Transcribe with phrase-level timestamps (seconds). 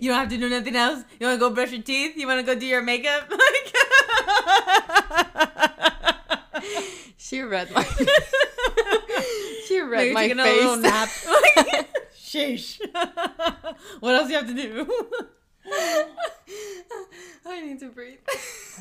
[0.00, 1.04] You don't have to do nothing else.
[1.18, 2.16] You want to go brush your teeth?
[2.16, 3.30] You want to go do your makeup?
[7.20, 7.82] She read my.
[9.66, 10.82] she read Maybe my taking a little face.
[10.82, 11.08] nap.
[12.16, 12.80] Sheesh.
[14.00, 14.88] what else do you have to do?
[17.44, 18.20] I need to breathe.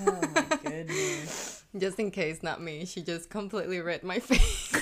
[0.07, 1.63] oh my goodness.
[1.77, 2.85] Just in case, not me.
[2.85, 4.73] She just completely read my face.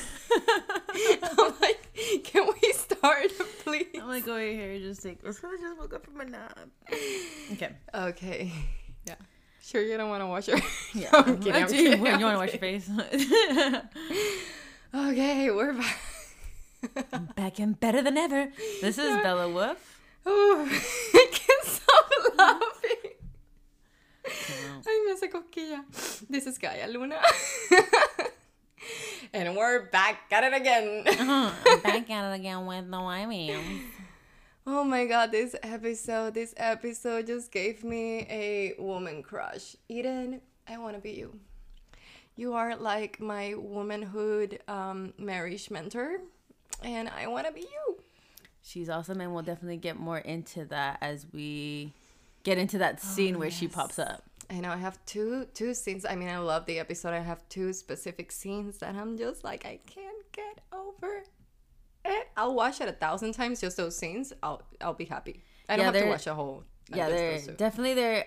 [1.24, 1.82] I'm like,
[2.24, 2.74] can we
[3.06, 3.32] start,
[3.64, 3.88] please?
[3.96, 5.20] I'm gonna go here just take.
[5.24, 6.58] Let's go just woke up from a nap.
[7.54, 7.76] Okay.
[7.94, 8.52] Okay.
[9.06, 9.16] Yeah.
[9.62, 10.60] Sure, you don't want to wash your.
[10.94, 11.10] Yeah.
[11.14, 12.90] I'm kidding, I'm kidding, what, you want to wash your face?
[14.96, 16.00] Okay, we're back.
[17.12, 18.48] I'm back and better than ever.
[18.80, 20.00] This is Bella Wolf.
[20.26, 23.12] Oh, I can't stop laughing.
[24.88, 25.84] Ay, me hace cosquilla.
[26.30, 27.20] This is Gaia Luna.
[29.34, 31.04] and we're back at it again.
[31.84, 33.82] Back at it again with the Whammy.
[34.68, 39.76] Oh my god, this episode, this episode just gave me a woman crush.
[39.88, 41.40] Eden, I want to be you.
[42.36, 46.18] You are like my womanhood um, marriage mentor,
[46.84, 47.98] and I want to be you.
[48.62, 51.94] She's awesome, and we'll definitely get more into that as we
[52.44, 54.24] get into that scene where she pops up.
[54.50, 56.06] I know I have two two scenes.
[56.06, 57.14] I mean, I love the episode.
[57.14, 61.24] I have two specific scenes that I'm just like I can't get over
[62.06, 62.28] it.
[62.38, 64.34] I'll watch it a thousand times just those scenes.
[64.44, 65.42] I'll I'll be happy.
[65.68, 66.64] I don't Yeah, have to watch a whole.
[66.94, 68.26] Yeah, they're definitely there.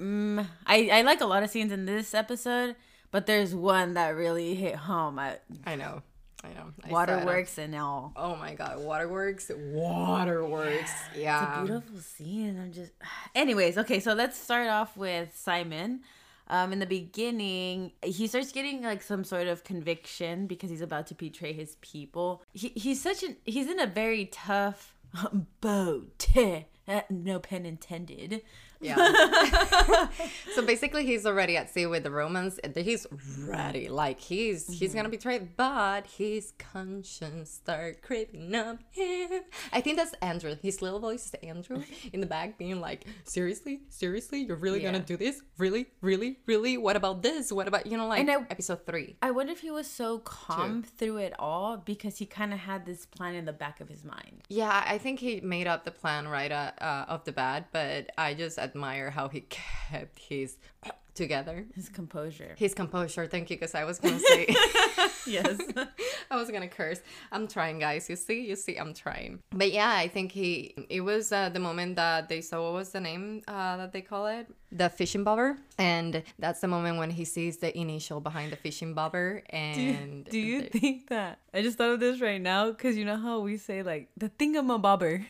[0.00, 2.74] Mm, I I like a lot of scenes in this episode,
[3.12, 6.02] but there's one that really hit home at I know,
[6.44, 6.72] I know.
[6.84, 6.88] I.
[6.90, 8.12] Waterworks and all.
[8.16, 10.92] Oh my god, Waterworks, Waterworks.
[11.16, 11.42] Yeah.
[11.50, 12.58] It's a beautiful scene.
[12.60, 12.92] I'm just.
[13.34, 16.00] Anyways, okay, so let's start off with Simon.
[16.48, 21.06] Um, in the beginning, he starts getting like some sort of conviction because he's about
[21.06, 22.42] to betray his people.
[22.52, 24.94] He, he's such an he's in a very tough
[25.60, 26.26] boat.
[27.08, 28.42] No pen intended.
[28.82, 30.08] Yeah.
[30.54, 32.58] so basically, he's already at sea with the Romans.
[32.76, 33.06] He's
[33.46, 33.88] ready.
[33.88, 39.42] Like he's he's gonna betray, but his conscience start creeping up him.
[39.72, 40.56] I think that's Andrew.
[40.60, 44.92] His little voice is Andrew in the back, being like, "Seriously, seriously, you're really Yeah.
[44.92, 45.42] gonna do this?
[45.58, 46.76] Really, really, really?
[46.76, 47.52] What about this?
[47.52, 49.16] What about you know like I- episode three?
[49.22, 52.84] I wonder if he was so calm through it all because he kind of had
[52.86, 54.42] this plan in the back of his mind.
[54.48, 58.10] Yeah, I think he made up the plan right uh, uh, off the bat, but
[58.18, 59.40] I just admire how he
[59.90, 60.56] kept his
[61.14, 61.66] together.
[61.74, 62.54] His composure.
[62.56, 63.26] His composure.
[63.26, 64.46] Thank you, because I was gonna say,
[65.26, 65.60] yes.
[66.30, 67.00] I was gonna curse.
[67.30, 68.08] I'm trying, guys.
[68.08, 69.40] You see, you see, I'm trying.
[69.50, 70.74] But yeah, I think he.
[70.88, 72.62] It was uh, the moment that they saw.
[72.64, 74.46] What was the name uh, that they call it?
[74.74, 78.94] The fishing bobber, and that's the moment when he sees the initial behind the fishing
[78.94, 79.42] bobber.
[79.50, 81.40] And Do you they- think that?
[81.52, 84.30] I just thought of this right now because you know how we say like the
[84.30, 85.26] thingamabobber.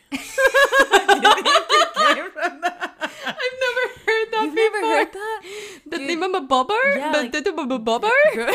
[2.22, 4.42] I've never heard that.
[4.44, 4.81] You've never before.
[4.98, 5.40] heard that?
[5.86, 6.22] The Dude.
[6.22, 6.82] of a bobber.
[6.96, 7.32] Yeah, like-
[7.84, 8.18] bobber.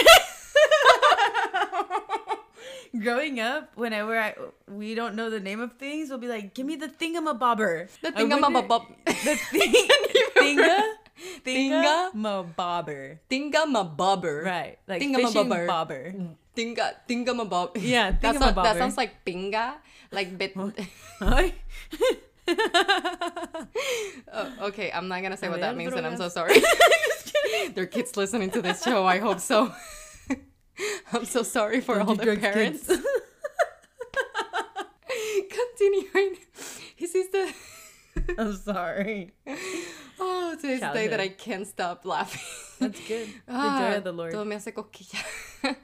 [2.97, 4.33] Growing up, whenever I
[4.71, 8.09] we don't know the name of things, we'll be like, "Give me the thingamabobber." The
[8.15, 8.83] I wonder- thingamabob.
[9.05, 9.73] The thing,
[10.33, 10.81] thinga,
[11.45, 12.09] Thinga?
[12.15, 13.19] thingamabobber.
[13.29, 14.37] Thingamabobber.
[14.45, 15.33] Right, like Thingamabobber.
[15.33, 16.03] fishing bobber.
[16.15, 17.75] Mm, thinga thingamabob.
[17.77, 19.75] Yeah, that, that sounds like pinga.
[20.09, 20.55] Like bit.
[24.33, 26.59] Oh, okay, I'm not gonna say what that means, and I'm so sorry.
[27.73, 29.05] there are kids listening to this show.
[29.05, 29.71] I hope so.
[31.13, 32.87] I'm so sorry for Don't all the parents.
[35.49, 36.37] Continuing,
[36.95, 37.53] he sees the.
[38.37, 39.31] I'm sorry.
[40.19, 42.41] Oh, today's the day that I can't stop laughing.
[42.79, 43.27] That's good.
[43.45, 44.31] The Ah, joy of the Lord.
[44.33, 45.75] Todo me hace cosquilla.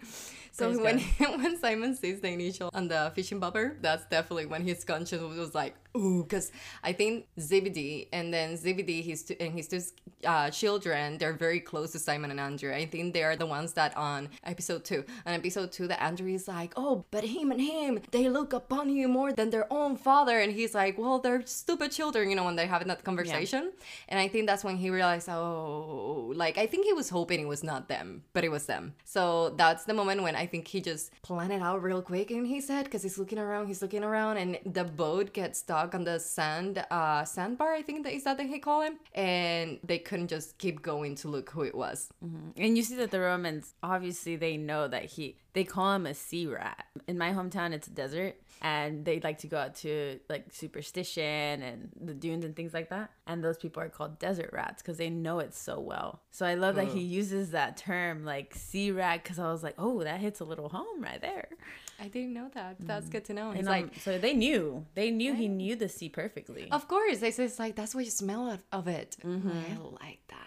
[0.51, 0.99] so Praise when
[1.41, 5.55] when Simon sees the initial on the fishing bobber, that's definitely when his conscience was
[5.55, 6.51] like, ooh, because
[6.83, 9.81] I think Zebedee and then Zebedee his two, and his two
[10.25, 12.73] uh, children, they're very close to Simon and Andrew.
[12.73, 16.31] I think they are the ones that on episode two, on episode two, that Andrew
[16.31, 19.95] is like, oh, but him and him, they look upon you more than their own
[19.95, 23.71] father, and he's like, well, they're stupid children, you know, when they're having that conversation.
[24.09, 27.47] And I think that's when he realized, oh, like I think he was hoping it
[27.47, 28.93] was not them, but it was them.
[29.03, 32.45] So that's the moment when I think he just planned it out real quick in
[32.45, 36.03] his head because he's looking around, he's looking around, and the boat gets stuck on
[36.03, 37.73] the sand, uh, sandbar.
[37.73, 41.27] I think that is that they call him, and they couldn't just keep going to
[41.27, 42.09] look who it was.
[42.57, 46.13] And you see that the Romans obviously they know that he they call him a
[46.13, 46.85] sea rat.
[47.07, 51.61] In my hometown, it's a desert, and they like to go out to like superstition
[51.61, 53.11] and the dunes and things like that.
[53.27, 56.21] And those people are called desert rats because they know it so well.
[56.31, 59.75] So I love that he uses that term like sea rat because I was like,
[59.77, 61.49] oh, that hits a little home right there.
[62.01, 62.75] I didn't know that.
[62.79, 63.51] That's good to know.
[63.51, 66.69] And like, um, so they knew, they knew he knew the sea perfectly.
[66.71, 69.17] Of course, they say it's like that's what you smell of, of it.
[69.23, 69.49] Mm-hmm.
[69.49, 70.39] I like that.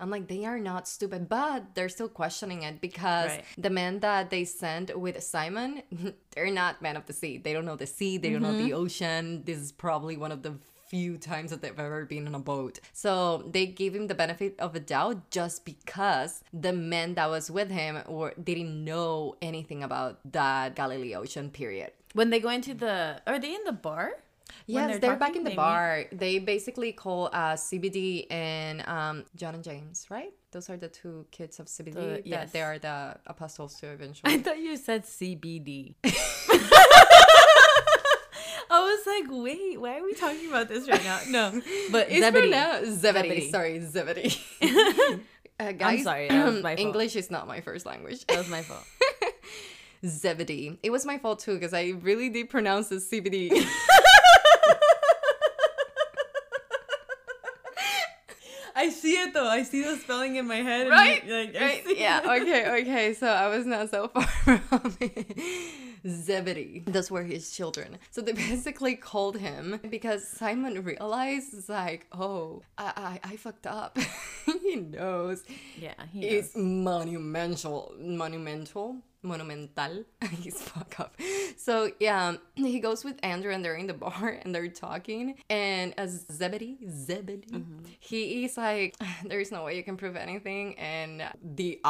[0.00, 3.44] I'm like they are not stupid, but they're still questioning it because Right.
[3.56, 5.82] the men that they sent with Simon,
[6.34, 7.38] they're not men of the sea.
[7.38, 8.18] They don't know the sea.
[8.18, 8.82] They don't know the Mm-hmm.
[8.84, 9.42] ocean.
[9.44, 10.54] This is probably one of the
[10.94, 12.78] few times that they've ever been on a boat.
[12.92, 17.50] So they gave him the benefit of a doubt just because the men that was
[17.50, 21.90] with him were didn't know anything about that Galilee Ocean period.
[22.12, 24.12] when they go into the, are they in the bar?
[24.66, 26.04] Yes, they're, back in the bar.
[26.12, 30.32] They basically call uh, CBD and um, John and James, right?
[30.52, 31.94] Those are the two kids of CBD.
[31.94, 32.52] The- that yes.
[32.52, 34.32] They are the apostles to eventually.
[34.32, 35.96] I thought you said CBD.
[39.06, 41.18] Like, wait, why are we talking about this right now?
[41.28, 41.50] No,
[41.92, 42.48] but It's Zebedee.
[42.50, 43.28] pronounced Zebedee.
[43.28, 43.50] Zebedee.
[43.50, 44.36] Sorry, Zebedee.
[45.60, 46.86] uh, guys, sorry, that was my fault.
[46.86, 48.26] English is not my first language.
[48.26, 48.84] That was my fault.
[50.06, 50.78] Zebedee.
[50.82, 53.50] It was my fault too because I really did pronounce it CBD.
[58.84, 59.48] I see it though.
[59.48, 60.88] I see the spelling in my head.
[60.88, 61.22] right?
[61.26, 61.82] Like, right?
[61.96, 62.20] Yeah.
[62.20, 62.42] it.
[62.42, 62.80] Okay.
[62.82, 63.14] Okay.
[63.14, 65.26] So I was not so far from it.
[66.06, 66.82] Zebedee.
[66.86, 67.98] Those were his children.
[68.10, 73.96] So they basically called him because Simon realized, like, oh, I, I, I fucked up.
[74.62, 75.44] he knows.
[75.80, 77.94] Yeah, he It's monumental.
[77.98, 78.98] Monumental.
[79.24, 80.04] Monumental.
[80.30, 81.16] He's fuck up.
[81.56, 85.36] So yeah, he goes with Andrew and they're in the bar and they're talking.
[85.50, 87.84] And as Zebedee, Zebedee, mm-hmm.
[88.00, 90.78] he is like, there is no way you can prove anything.
[90.78, 91.80] And the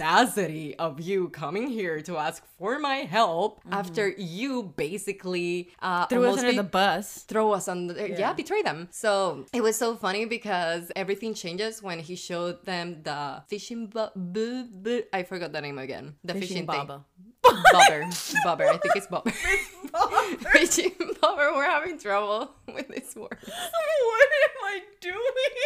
[0.00, 6.24] audacity of you coming here to ask for my help after you basically uh, Threw
[6.24, 7.24] us under be- the bus.
[7.28, 8.18] throw us on the yeah.
[8.18, 8.32] Yeah.
[8.32, 13.42] betray them so it was so funny because everything changes when he showed them the
[13.48, 17.04] fishing bu- bu- bu- i forgot the name again the fishing, Fishing baba.
[17.42, 18.08] bobber
[18.44, 19.30] bobber i think it's bobber
[20.52, 25.56] fishing bobber we're having trouble with this word what am I doing?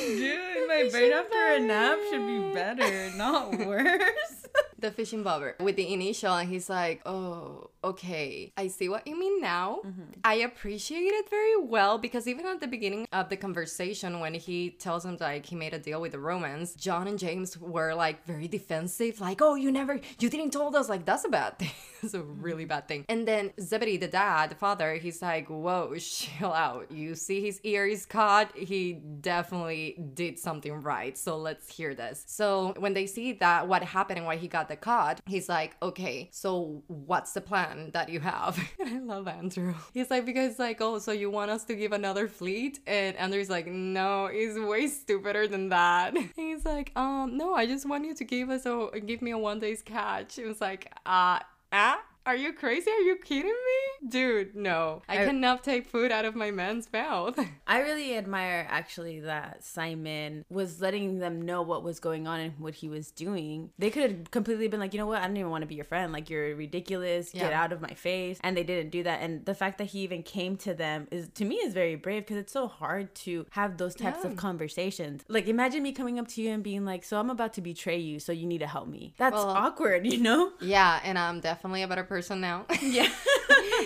[0.00, 4.38] Dude, my brain after a nap should be better, not worse.
[4.78, 8.52] the fishing bobber with the initial and he's like oh okay.
[8.56, 9.80] I see what you mean now.
[9.86, 10.02] Mm-hmm.
[10.24, 14.70] I appreciate it very well because even at the beginning of the conversation when he
[14.70, 18.24] tells him like he made a deal with the romans john and james were like
[18.26, 21.70] very defensive like oh you never you didn't told us like that's a bad thing.
[22.00, 22.68] It's a really mm-hmm.
[22.68, 23.04] bad thing.
[23.08, 26.90] And then zebedee the dad the father he's like whoa chill out.
[26.92, 29.67] You see his ear is caught he definitely
[30.14, 31.16] did something right.
[31.16, 32.24] So let's hear this.
[32.26, 35.76] So when they see that what happened and why he got the caught he's like
[35.82, 38.58] okay so what's the plan that you have?
[38.84, 39.74] I love andrew.
[39.92, 42.80] He's like because like oh so you want us to give another fleet?
[42.86, 46.16] And andrew's like no it's way stupider than that.
[46.16, 49.30] And he's like um no i just want you to give us a give me
[49.32, 51.38] a one day's catch it was like uh
[51.72, 52.90] ah are you crazy?
[52.90, 54.08] Are you kidding me?
[54.10, 55.02] Dude, no.
[55.08, 57.38] I, I- cannot take food out of my man's mouth.
[57.66, 62.52] I really admire actually that Simon was letting them know what was going on and
[62.58, 63.70] what he was doing.
[63.78, 65.74] They could have completely been like, you know what, I don't even want to be
[65.74, 66.12] your friend.
[66.12, 67.30] Like you're ridiculous.
[67.32, 68.38] Get out of my face.
[68.42, 69.22] And they didn't do that.
[69.22, 72.22] And the fact that he even came to them is to me is very brave
[72.26, 74.30] because it's so hard to have those types Yeah.
[74.30, 75.22] of conversations.
[75.28, 77.96] Like imagine me coming up to you and being like, so I'm about to betray
[77.98, 79.14] you, so you need to help me.
[79.16, 80.52] That's Well- awkward, you know?
[80.60, 82.66] yeah, and I'm definitely a better person now.
[82.82, 83.08] Yeah.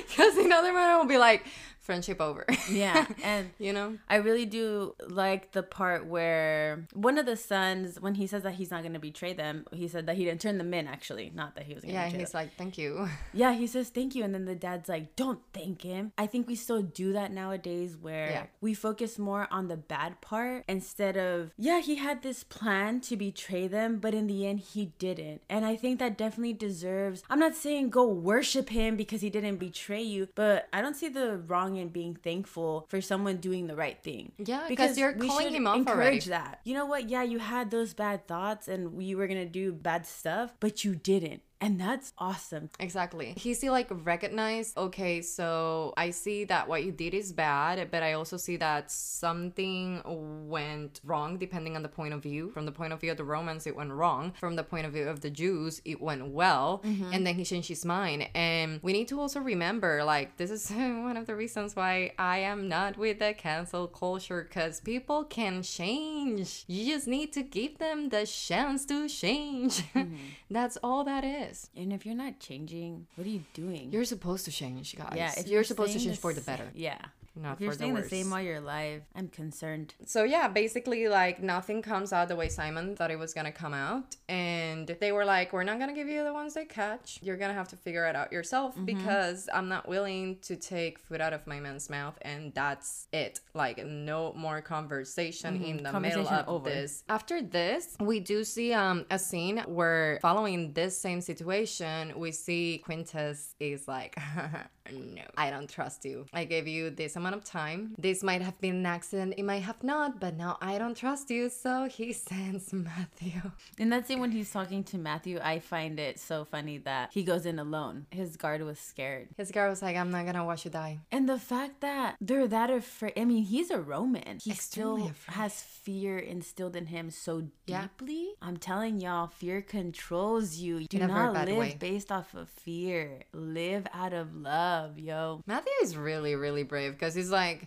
[0.09, 1.45] Because in other man will be like,
[1.83, 2.47] friendship over.
[2.71, 3.07] yeah.
[3.23, 3.99] And you know?
[4.09, 8.55] I really do like the part where one of the sons, when he says that
[8.55, 11.31] he's not going to betray them, he said that he didn't turn them in, actually,
[11.35, 12.41] not that he was going to Yeah, he's them.
[12.41, 13.09] like, thank you.
[13.35, 14.25] yeah, he says thank you.
[14.25, 16.13] And then the dad's like, don't thank him.
[16.17, 18.47] I think we still do that nowadays where Yeah.
[18.61, 23.17] we focus more on the bad part instead of, yeah, he had this plan to
[23.17, 25.43] betray them, but in the end, he didn't.
[25.51, 29.57] And I think that definitely deserves, I'm not saying go worship him because he didn't
[29.57, 33.77] betray you, but I don't see the wrong in being thankful for someone doing the
[33.77, 34.33] right thing.
[34.39, 36.31] Yeah, because you're we calling should him off encourage already.
[36.31, 36.61] that.
[36.65, 37.09] You know what?
[37.09, 40.95] Yeah, you had those bad thoughts and you were gonna do bad stuff, but you
[40.95, 41.43] didn't.
[41.63, 42.71] And that's awesome.
[42.81, 43.35] Exactly.
[43.37, 48.03] He see like recognize, okay, so I see that what you did is bad, but
[48.03, 50.03] I also see that something
[50.49, 52.51] went wrong depending on the point of view.
[52.51, 54.33] From the point of view of the Romans, it went wrong.
[54.41, 56.83] From the point of view of the Jews, it went well.
[56.85, 57.13] Mm-hmm.
[57.13, 58.29] And then he changed his mind.
[58.35, 62.39] And we need to also remember, like, this is one of the reasons why I
[62.39, 66.65] am not with the cancel culture because people can change.
[66.67, 69.83] You just need to give them the chance to change.
[69.93, 70.17] Mm-hmm.
[70.51, 71.52] That's all that is.
[71.77, 73.91] And if you're not changing, what are you doing?
[73.93, 75.15] You're supposed to change, guys.
[75.17, 76.99] yeah, if you're, supposed to change for the better, Yeah.
[77.35, 78.11] Not If you're for the staying the worse.
[78.11, 79.95] same all your life, I'm concerned.
[80.07, 83.75] So yeah, basically like nothing comes out the way Simon thought it was gonna come
[83.75, 87.19] out, and they were like, "We're not gonna give you the ones they catch.
[87.23, 88.85] You're gonna have to figure it out yourself Mm-hmm.
[88.85, 93.41] because I'm not willing to take food out of my man's mouth, and that's it.
[93.55, 96.35] Like no more conversation in the middle Mm-hmm.
[96.35, 96.71] Of over.
[96.71, 97.03] this.
[97.09, 102.79] After this, we do see um a scene where following this same situation, we see
[102.85, 104.17] Quintus is like,
[104.91, 106.27] no, I don't trust you.
[106.33, 107.95] I gave you this amount of time.
[107.99, 111.31] This might have been an accident, it might have not, but now I don't trust
[111.31, 111.49] you.
[111.49, 113.41] So he sends Matthew.
[113.79, 117.23] In that scene when he's talking to Matthew, I find it so funny that he
[117.23, 118.07] goes in alone.
[118.11, 119.29] His guard was scared.
[119.37, 121.01] His guard was like, I'm not gonna watch you die.
[121.11, 124.39] And the fact that they're that afraid, I mean, he's a Roman.
[124.43, 125.35] He Extremely still afraid.
[125.37, 128.23] has fear instilled in him so deeply.
[128.25, 128.33] Yeah.
[128.49, 130.87] I'm telling y'all, fear controls you.
[130.89, 131.77] Do not live way.
[131.79, 133.25] based off of fear.
[133.33, 135.43] Live out of love, yo.
[135.47, 137.67] Matthew is really, really brave because he's like,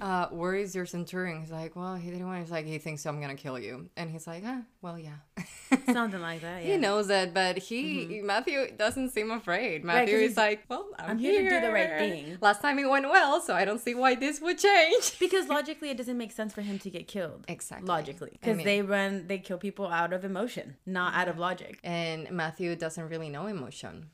[0.00, 1.40] uh, where is your centurion?
[1.40, 2.40] He's like, well, he didn't want.
[2.40, 5.16] He's like, he thinks I'm gonna kill you, and he's like, ah, well, yeah.
[5.92, 6.64] Something like that.
[6.64, 6.72] Yeah.
[6.72, 9.84] He knows it, but he Matthew doesn't seem afraid.
[9.84, 12.38] Matthew 'cause is like, well, I'm, I'm here to do the right thing.
[12.40, 15.18] Last time it went well, so I don't see why this would change.
[15.20, 17.44] because logically, it doesn't make sense for him to get killed.
[17.48, 17.86] Exactly.
[17.88, 21.38] Logically, I because mean- they run, they kill people out of emotion, not out of
[21.38, 21.78] logic.
[21.82, 24.06] And Matthew doesn't really know emotion.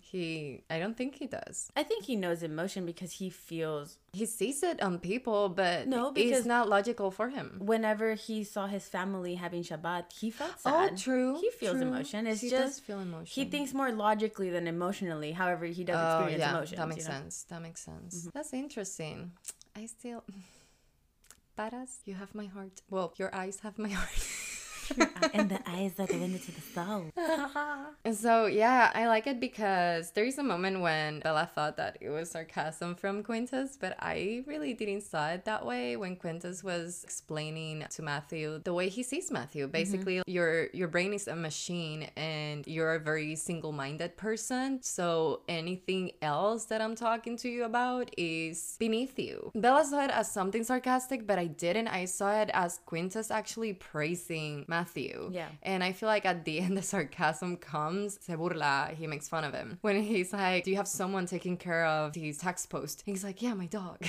[0.00, 1.70] He, I don't think he does.
[1.76, 6.10] I think he knows emotion because he feels He sees it on people, but No,
[6.12, 7.46] because it's not logical for him.
[7.72, 10.72] whenever he saw his family having Shabbat, he felt sad.
[10.74, 10.96] Oh, sad.
[10.98, 11.88] true, He feels true.
[11.88, 12.26] emotion.
[12.26, 15.32] It's He just does feel he thinks more logically than emotionally.
[15.32, 16.78] However, he does Oh experience yeah, emotions.
[16.78, 17.18] that makes you know?
[17.20, 17.34] sense.
[17.50, 18.12] That makes sense.
[18.14, 18.28] Mm-hmm.
[18.34, 19.32] That's interesting.
[19.76, 20.24] I still,
[21.56, 22.82] Paras, You have my heart.
[22.90, 24.22] Well, your eyes have my heart.
[25.34, 27.04] and the eyes are the window to the soul.
[28.12, 32.10] So yeah, I like it because there is a moment when Bella thought that it
[32.10, 37.02] was sarcasm from Quintus, but I really didn't saw it that way when Quintus was
[37.04, 39.64] explaining to Matthew the way he sees Matthew.
[39.64, 39.72] Mm-hmm.
[39.72, 44.80] Basically, your your brain is a machine and you're a very single-minded person.
[44.82, 49.50] So anything else that I'm talking to you about is beneath you.
[49.54, 51.88] Bella saw it as something sarcastic, but I didn't.
[51.88, 54.77] I saw it as Quintus actually praising Matthew.
[55.32, 55.48] Yeah.
[55.62, 58.18] And I feel like at the end, the sarcasm comes.
[58.20, 58.94] Se burla.
[58.94, 59.78] He makes fun of him.
[59.80, 63.02] When he's like, Do you have someone taking care of these tax post?
[63.06, 63.98] He's like, Yeah, my dog.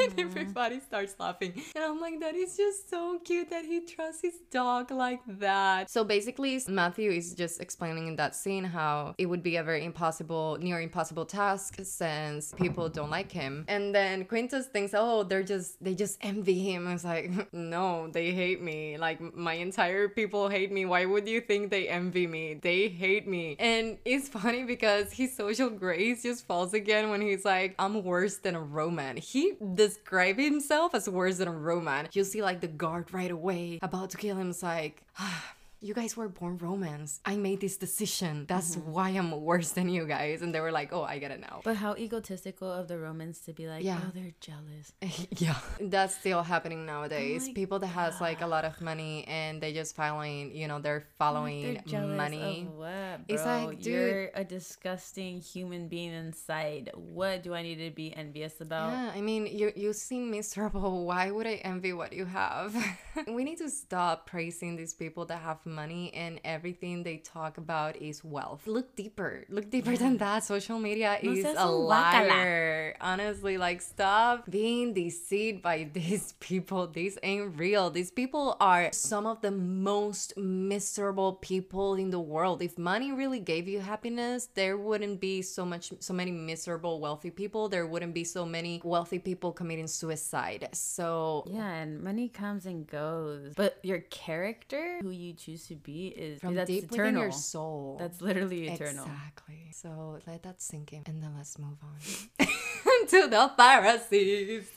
[0.00, 1.52] and everybody starts laughing.
[1.74, 5.90] And I'm like, That is just so cute that he trusts his dog like that.
[5.90, 9.84] So basically, Matthew is just explaining in that scene how it would be a very
[9.84, 13.64] impossible, near impossible task since people don't like him.
[13.68, 16.88] And then Quintus thinks, Oh, they're just, they just envy him.
[16.88, 18.96] It's like, No, they hate me.
[18.98, 20.84] Like, my entire people hate me.
[20.84, 22.54] Why would you think they envy me?
[22.54, 23.56] They hate me.
[23.58, 28.36] And it's funny because his social grace just falls again when he's like, I'm worse
[28.38, 29.16] than a Roman.
[29.16, 29.54] He
[29.86, 32.08] described himself as worse than a Roman.
[32.12, 35.94] You see, like, the guard right away about to kill him is like, "Ah, you
[35.94, 37.20] guys were born Romans.
[37.26, 38.46] I made this decision.
[38.48, 38.92] That's mm-hmm.
[38.92, 40.40] why I'm worse than you guys.
[40.40, 41.60] And they were like, oh, I get it now.
[41.64, 44.00] But how egotistical of the Romans to be like, Yeah.
[44.02, 44.92] oh, they're jealous.
[45.38, 49.24] yeah that's still happening nowadays oh my people that has like a lot of money
[49.26, 53.34] and they just following you know they're following They're money what, bro?
[53.34, 56.90] It's like, dude- you're a disgusting human being inside.
[56.94, 58.92] What do I need to be envious about?
[58.92, 62.74] yeah i mean you you seem miserable why would i envy what you have
[63.28, 67.96] we need to stop praising these people that have money and everything they talk about
[67.96, 68.62] is wealth.
[68.66, 69.44] Look deeper.
[69.48, 70.44] Look deeper than that.
[70.44, 72.28] Social media No is a guacala.
[72.28, 72.96] liar.
[73.00, 76.86] Honestly like stop being deceived by these people.
[76.86, 77.90] These ain't real.
[77.90, 82.62] These people are some of the most miserable people in the world.
[82.62, 87.30] If money really gave you happiness there wouldn't be so much so many miserable wealthy
[87.30, 87.68] people.
[87.68, 90.68] There wouldn't be so many wealthy people committing suicide.
[90.72, 96.08] So Yeah, and money comes and goes, but your character, who you choose to be,
[96.08, 97.06] is from that's deep eternal.
[97.06, 99.04] within your soul That's literally eternal.
[99.04, 99.70] Exactly.
[99.72, 102.46] So let that sink in and then let's move on
[103.08, 104.70] to the Pharisees.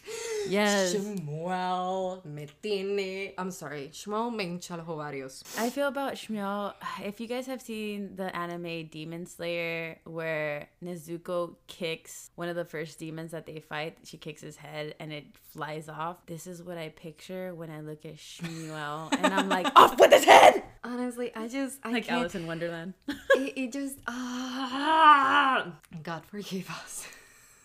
[0.47, 0.93] Yes.
[0.95, 3.33] Shmuel me tiene.
[3.37, 3.89] I'm sorry.
[3.93, 5.43] Shmuel me hincha los.
[5.57, 6.73] I feel about Shmuel.
[7.03, 12.65] If you guys have seen the anime Demon Slayer, where Nezuko kicks one of the
[12.65, 16.25] first demons that they fight, she kicks his head and it flies off.
[16.25, 20.11] This is what I picture when I look at Shmuel, and I'm like, off with
[20.11, 22.19] his head, Honestly, I just I like can't.
[22.21, 22.93] Alice in Wonderland.
[23.07, 25.73] it, it just ah
[26.03, 27.07] God forgive us.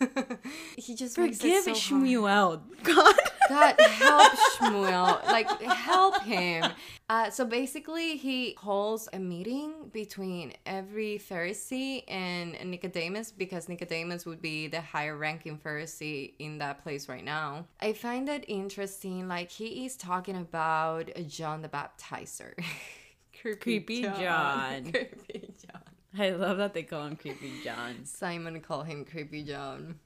[0.76, 1.72] he just makes Forgive so.
[1.72, 3.14] Shmuel, God.
[3.48, 6.70] God help Shmuel, like help him.
[7.08, 14.40] Uh, so basically, he holds a meeting between every Pharisee and Nicodemus because Nicodemus would
[14.40, 17.66] be the higher ranking Pharisee in that place right now.
[17.80, 19.26] I find that interesting.
[19.26, 22.52] Like he is talking about John the Baptizer.
[23.60, 24.92] Creepy John.
[24.92, 25.89] Creepy John.
[26.18, 28.04] I love that they call him Creepy John.
[28.04, 30.00] Simon call him Creepy John.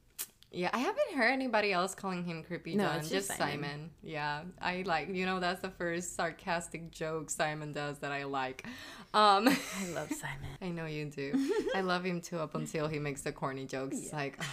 [0.54, 2.96] Yeah, I haven't heard anybody else calling him Creepy No, John.
[3.00, 3.70] it's just just Simon.
[3.70, 3.90] Simon.
[4.02, 5.08] Yeah, I like.
[5.08, 8.64] You know, that's the first sarcastic joke Simon does that I like.
[9.12, 10.50] Um, I love Simon.
[10.62, 11.32] I know you do.
[11.74, 13.96] I love him too up until he makes the corny jokes.
[13.98, 14.44] It's like, "Ah,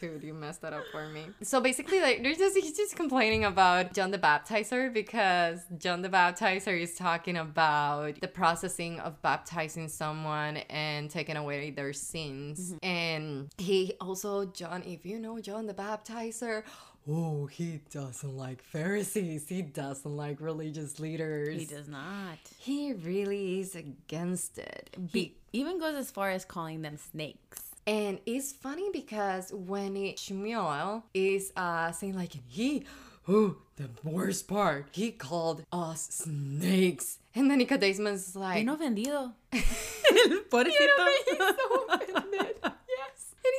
[0.00, 1.26] dude, you messed that up for me.
[1.42, 6.08] So basically, like, they're just he's just complaining about John the Baptizer because John the
[6.08, 12.74] Baptizer is talking about the processing of baptizing someone and taking away their sins.
[12.82, 16.62] And he also, John, if you know John the Baptizer.
[17.10, 19.48] Oh, he doesn't like Pharisees.
[19.48, 21.58] He doesn't like religious leaders.
[21.58, 22.36] He does not.
[22.58, 24.94] He really is against it.
[25.10, 27.62] Be- He even goes as far as calling them snakes.
[27.86, 32.84] and it's funny because when it, Shmuel is uh, saying like he,
[33.26, 39.32] oh, the worst part, he called us snakes, and then Nicodemus is like, Bien ofendido.
[39.54, 39.62] you
[40.50, 40.96] Pobrecito.
[40.98, 42.56] know, he's so offended.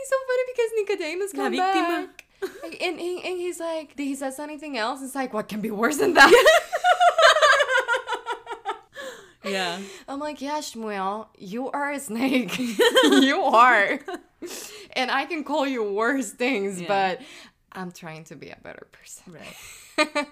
[0.10, 2.08] So funny because Nicodemus La come víctima.
[2.08, 2.26] back.
[2.82, 5.02] And, and, and he's like, "Did he says anything else?
[5.02, 6.32] It's like, what can be worse than that?
[9.44, 9.80] Yeah.
[10.08, 12.58] I'm like, yeah, Shmuel, you are a snake.
[12.60, 14.00] you are.
[14.94, 16.88] and I can call you worse things, Yeah.
[16.88, 17.22] but
[17.72, 19.34] I'm trying to be a better person.
[19.34, 20.28] Right.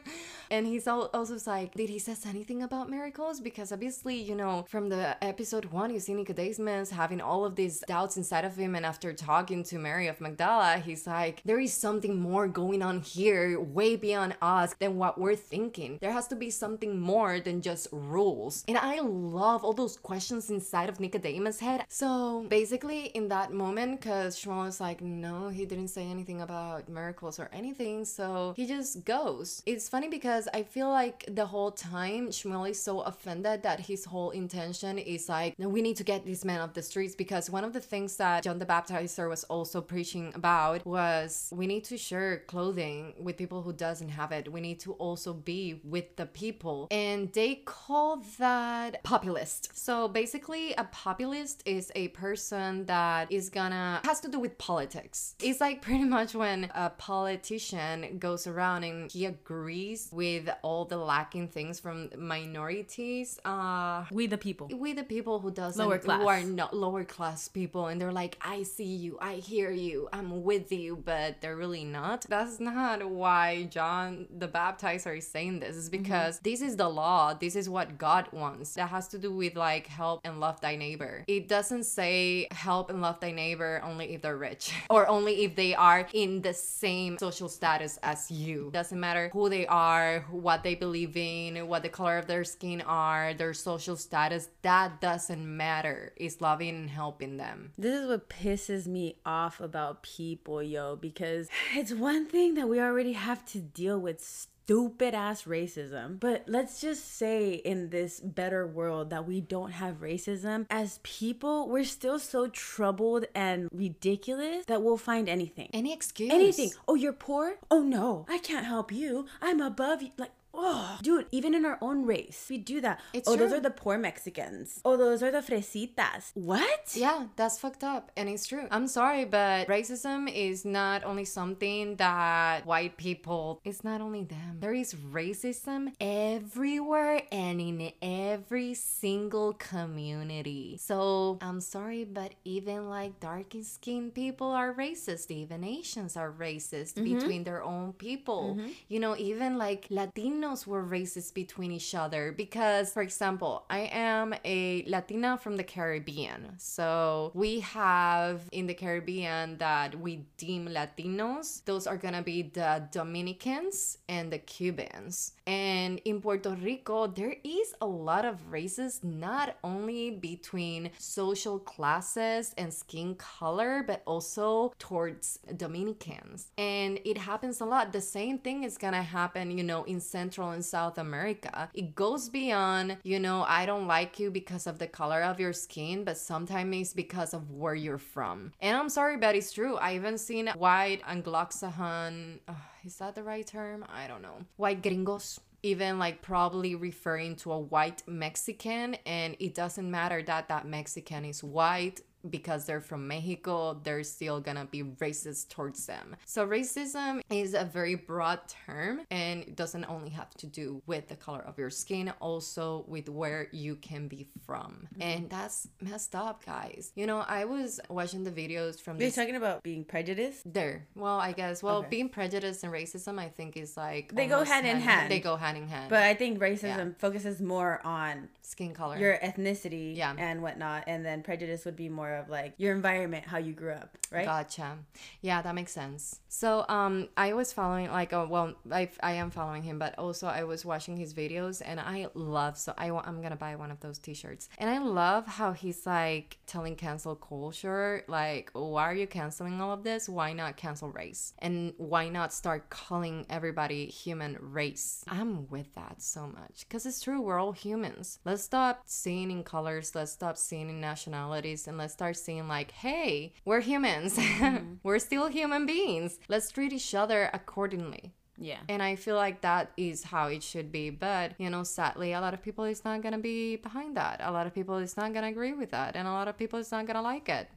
[0.50, 3.40] And he's also like, did he says anything about miracles?
[3.40, 7.84] Because obviously, you know, from the episode one, you see Nicodemus having all of these
[7.88, 11.74] doubts inside of him, and after talking to Mary of Magdala, he's like, there is
[11.74, 15.98] something more going on here, way beyond us than what we're thinking.
[16.02, 18.64] There has to be something more than just rules.
[18.68, 21.86] And I love all those questions inside of Nicodemus' head.
[21.90, 26.90] So basically, in that moment, because Shmuel was like, no, he didn't say anything about
[26.90, 29.64] miracles or anything, so he just goes.
[29.66, 34.06] It's funny because I feel like the whole time Shmuel is so offended that his
[34.06, 37.64] whole intention is like, we need to get this man off the streets because one
[37.64, 41.98] of the things that John the Baptizer was also preaching about was we need to
[41.98, 44.52] share clothing with people who doesn't have it.
[44.52, 46.88] We need to also be with the people.
[46.92, 49.78] And they call that populist.
[49.78, 55.36] So basically a populist is a person that is gonna has to do with politics.
[55.42, 60.27] It's like pretty much when a politician goes around and he agrees with
[60.62, 63.40] all the lacking things from minorities.
[63.46, 64.66] Uh We the people.
[64.86, 66.22] we the people who doesn't Lower class.
[66.22, 70.08] who are not lower class people and they're like i see you i hear you
[70.18, 73.46] i'm with you but they're really not that's not why
[73.78, 75.80] john the baptizer is saying this Mm-hmm.
[75.80, 79.30] is because this is the law this is what god wants that has to do
[79.42, 83.82] with like help and love thy neighbor it doesn't say help and love thy neighbor
[83.90, 88.20] only if they're rich or only if they are in the same social status as
[88.32, 92.44] you doesn't matter who they are what they believe in what the color of their
[92.44, 96.14] skin are their social status that doesn't matter.
[96.16, 97.72] It's loving and helping them.
[97.78, 102.80] This is what pisses me off about people, yo, because it's one thing that we
[102.80, 106.20] already have to deal with stupid ass racism.
[106.20, 110.66] But let's just say in this better world that we don't have racism.
[110.70, 115.70] As people, we're still so troubled and ridiculous that we'll find anything.
[115.72, 116.72] any excuse Anything.
[116.86, 117.56] Oh, you're poor?
[117.72, 119.26] Oh no, I can't help you.
[119.42, 120.10] I'm above you.
[120.18, 123.00] Like, oh, dude, even in our own race, we do that.
[123.14, 124.82] It's oh, those are the poor Mexicans.
[124.84, 126.32] Oh, those are the fresitas.
[126.34, 126.92] What?
[126.96, 128.12] Yeah, that's fucked up.
[128.18, 128.68] And it's true.
[128.72, 134.58] I'm sorry, but racism is not only something that white people, it's not only them.
[134.60, 140.78] There is racism everywhere and in every single community.
[140.82, 145.30] So I'm sorry, but even like dark skinned people are racist.
[145.30, 147.14] Even Asians are racist mm-hmm.
[147.14, 148.58] between their own people.
[148.58, 148.72] Mm-hmm.
[148.90, 153.90] You know, even like Latino Latinos were racist between each other because, for example, I
[153.92, 156.54] am a Latina from the Caribbean.
[156.58, 162.88] So we have in the Caribbean that we deem Latinos, those are gonna be the
[162.92, 165.34] Dominicans and the Cubans.
[165.46, 172.54] And in Puerto Rico, there is a lot of races, not only between social classes
[172.58, 176.52] and skin color, but also towards Dominicans.
[176.58, 177.92] And it happens a lot.
[177.92, 181.70] The same thing is gonna happen, you know, in Central and South America.
[181.74, 185.54] It goes beyond, you know, I don't like you because of the color of your
[185.54, 188.52] skin, but sometimes it's because of where you're from.
[188.60, 189.78] And I'm sorry, but it's true.
[189.78, 193.86] I even seen white Anglo-Saxon, uh, is that the right term?
[193.88, 194.40] I don't know.
[194.58, 200.50] White gringos even like probably referring to a white Mexican and it doesn't matter that
[200.50, 206.16] that Mexican is white because they're from Mexico, they're still gonna be racist towards them.
[206.26, 211.08] So racism is a very broad term and it doesn't only have to do with
[211.08, 214.88] the color of your skin, also with where you can be from.
[214.94, 215.02] Mm-hmm.
[215.02, 216.92] And that's messed up, guys.
[216.96, 220.42] You know, I was watching the videos from You're talking about being prejudiced?
[220.52, 220.88] there.
[220.96, 221.62] Well, I guess.
[221.64, 221.90] Well, Okay.
[221.90, 225.12] being prejudiced and racism, I think, is like They go almost hand in hand.
[225.12, 225.90] They go hand in hand.
[225.90, 228.98] But I think racism focuses more on skin color.
[228.98, 230.14] your ethnicity Yeah.
[230.18, 233.74] and whatnot, and then prejudice would be more of like your environment, how you grew
[233.74, 234.26] up, right?
[234.26, 234.78] Gotcha.
[235.22, 236.20] Yeah, that makes sense.
[236.30, 240.28] So, um, I was following like, oh, well, I, I am following him, but also
[240.28, 242.58] I was watching his videos, and I love.
[242.58, 246.38] So I I'm gonna buy one of those T-shirts, and I love how he's like
[246.46, 250.10] telling cancel culture, like, why are you canceling all of this?
[250.10, 251.34] Why not cancel race?
[251.40, 255.04] And why not start calling everybody human race?
[255.08, 257.22] I'm with that so much because it's true.
[257.22, 258.20] We're all humans.
[258.26, 259.96] Let's stop seeing in colors.
[259.96, 264.18] Let's stop seeing in nationalities, and let's start seeing like, hey, we're humans.
[264.38, 264.76] Mm-hmm.
[264.84, 266.20] we're still human beings.
[266.30, 268.14] Let's treat each other accordingly.
[268.38, 268.60] Yeah.
[268.70, 270.92] And I feel like that is how it should be.
[270.92, 274.22] But, you know, sadly, a lot of people is not going to be behind that.
[274.24, 275.96] A lot of people is not going to agree with that.
[275.96, 277.50] And a lot of people is not going to like it.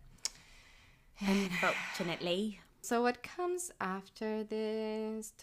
[1.20, 5.34] Unfortunately, So, what comes after this?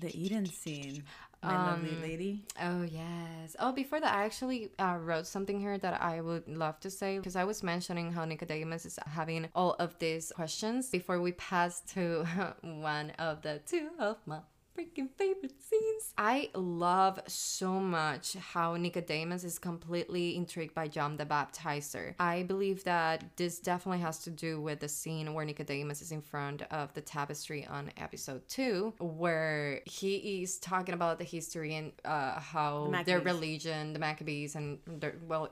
[0.00, 1.02] the Eden scene,
[1.42, 2.44] my lovely lady.
[2.60, 3.56] Oh, yes.
[3.58, 7.18] Oh, before that, I actually uh, wrote something here that I would love to say
[7.18, 11.80] because I was mentioning how Nicodemus is having all of these questions before we pass
[11.94, 12.24] to
[12.62, 14.38] one of the two of my
[14.76, 16.14] freaking favorite scenes.
[16.16, 22.14] I love so much how Nicodemus is completely intrigued by John the Baptizer.
[22.18, 26.22] I believe that this definitely has to do with the scene where Nicodemus is in
[26.22, 31.92] front of the tapestry on episode two, where he is talking about the history and
[32.04, 35.48] uh, how The their religion, the Maccabees, and their, well,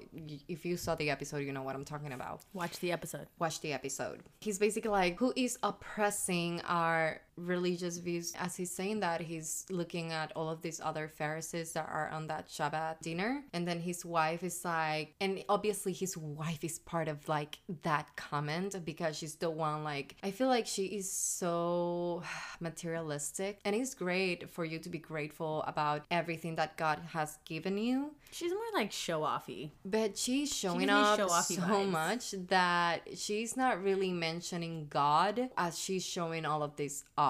[0.49, 3.27] if you saw the episode, you know what I'm talking about Watch the episode.
[3.39, 4.21] watch the episode.
[4.41, 8.33] He's basically like, who is oppressing our religious views?
[8.39, 12.27] As he's saying that, he's looking at all of these other Pharisees that are on
[12.29, 13.43] that Shabbat dinner.
[13.53, 18.17] And then his wife is like, and obviously his wife is part of like that
[18.17, 22.23] comment because she's the one, like, I feel like she is so
[22.61, 23.61] materialistic.
[23.65, 28.13] And it's great for you to be grateful about everything that God has given you.
[28.33, 29.71] She's more like show offy.
[29.85, 31.91] But she's showing me up so vibes.
[31.91, 37.30] much that she's not really mentioning God as she's showing all of this up.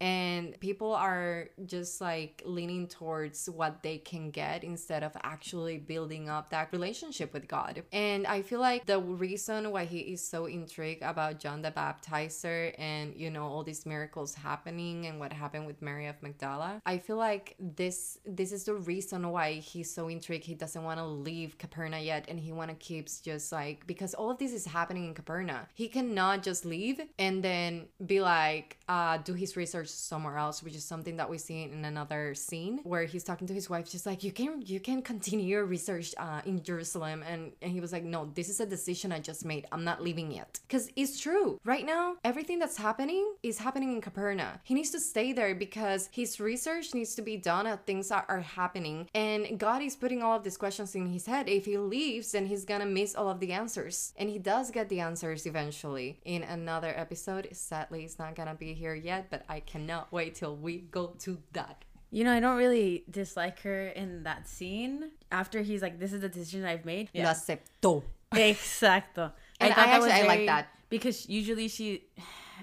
[0.00, 6.28] And people are just like leaning towards what they can get instead of actually building
[6.28, 7.82] up that relationship with God.
[7.92, 12.74] And I feel like the reason why he is so intrigued about John the Baptizer
[12.78, 16.98] and, you know, all these miracles happening and what happened with Mary of Magdala, I
[16.98, 20.44] feel like this this is the reason why he's so intrigued.
[20.44, 24.14] He doesn't want to leave Capernaum yet and he want to keep just like because
[24.14, 25.66] all of this is happening in Capernaum.
[25.74, 30.74] He cannot just leave and then be like uh do his research somewhere else, which
[30.74, 34.06] is something that we see in another scene where he's talking to his wife just
[34.06, 37.92] like you can you can continue your research uh in Jerusalem and and he was
[37.92, 39.66] like no, this is a decision I just made.
[39.72, 40.60] I'm not leaving yet.
[40.68, 41.60] Cuz it's true.
[41.64, 44.60] Right now, everything that's happening is happening in Capernaum.
[44.64, 48.24] He needs to stay there because his research needs to be done at things that
[48.28, 51.48] are happening and God is putting all of these questions in his head.
[51.48, 54.12] If he leaves, then he's to miss all of the answers.
[54.16, 57.48] And he does get the answers eventually in another episode.
[57.52, 61.38] Sadly, it's not to be here yet, but I cannot wait till we go to
[61.52, 61.84] that.
[62.10, 65.10] You know, I don't really dislike her in that scene.
[65.30, 68.02] After he's like, "This is the decision I've made." Lo aceptó.
[68.32, 69.32] Exacto.
[69.60, 70.68] And I thought actually- I like that.
[70.90, 72.04] because usually she,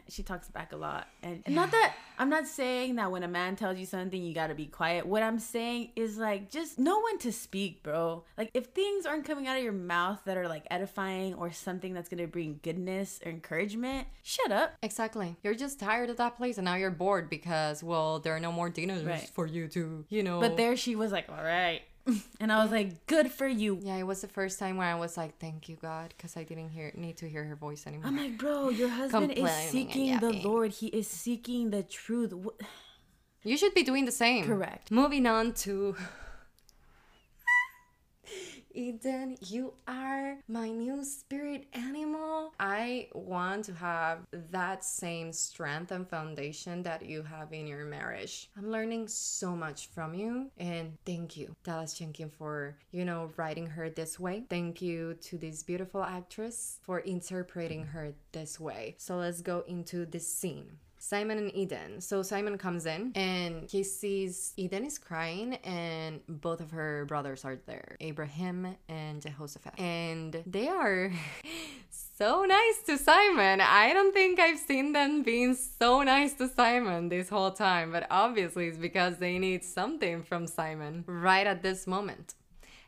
[0.08, 1.08] she talks back a lot.
[1.24, 4.48] And not that I'm not saying that when a man tells you something, you got
[4.48, 5.06] to be quiet.
[5.06, 8.24] What I'm saying is like, just know when to speak, bro.
[8.38, 11.94] Like, if things aren't coming out of your mouth that are like edifying or something
[11.94, 14.74] that's going to bring goodness or encouragement, shut up.
[14.82, 15.36] Exactly.
[15.44, 18.52] You're just tired of that place and now you're bored because, well, there are no
[18.52, 19.30] more dinners Right.
[19.34, 20.40] for you to, you know.
[20.40, 21.82] But there she was like, all right.
[22.40, 23.80] And I was like, good for you.
[23.82, 26.44] Yeah, it was the first time where I was like, "Thank you, God," because I
[26.44, 28.08] didn't hear need to hear her voice anymore.
[28.08, 30.34] I'm like, bro, your husband is seeking the.
[30.34, 30.72] Lord.
[30.72, 32.34] He is seeking the truth.
[33.44, 34.46] You should be doing the same.
[34.46, 34.92] Correct.
[34.92, 35.96] Moving on to
[38.76, 42.54] Eden, you are my new spirit animal.
[42.60, 44.20] I want to have
[44.52, 48.50] that same strength and foundation that you have in your marriage.
[48.58, 53.68] I'm learning so much from you, and thank you, Dallas Jenkins, for you know writing
[53.68, 54.44] her this way.
[54.50, 58.96] Thank you to this beautiful actress for interpreting her this way.
[58.98, 60.80] So let's go into this scene.
[61.06, 62.02] Simon and Eden.
[62.02, 67.46] So Simon comes in and he sees Eden is crying and both of her brothers
[67.46, 69.80] are there, Abraham and Jehoshaphat.
[69.80, 71.12] And they are
[72.18, 73.62] so nice to Simon.
[73.62, 78.08] I don't think I've seen them being so nice to Simon this whole time, but
[78.10, 82.34] obviously it's because they need something from Simon right at this moment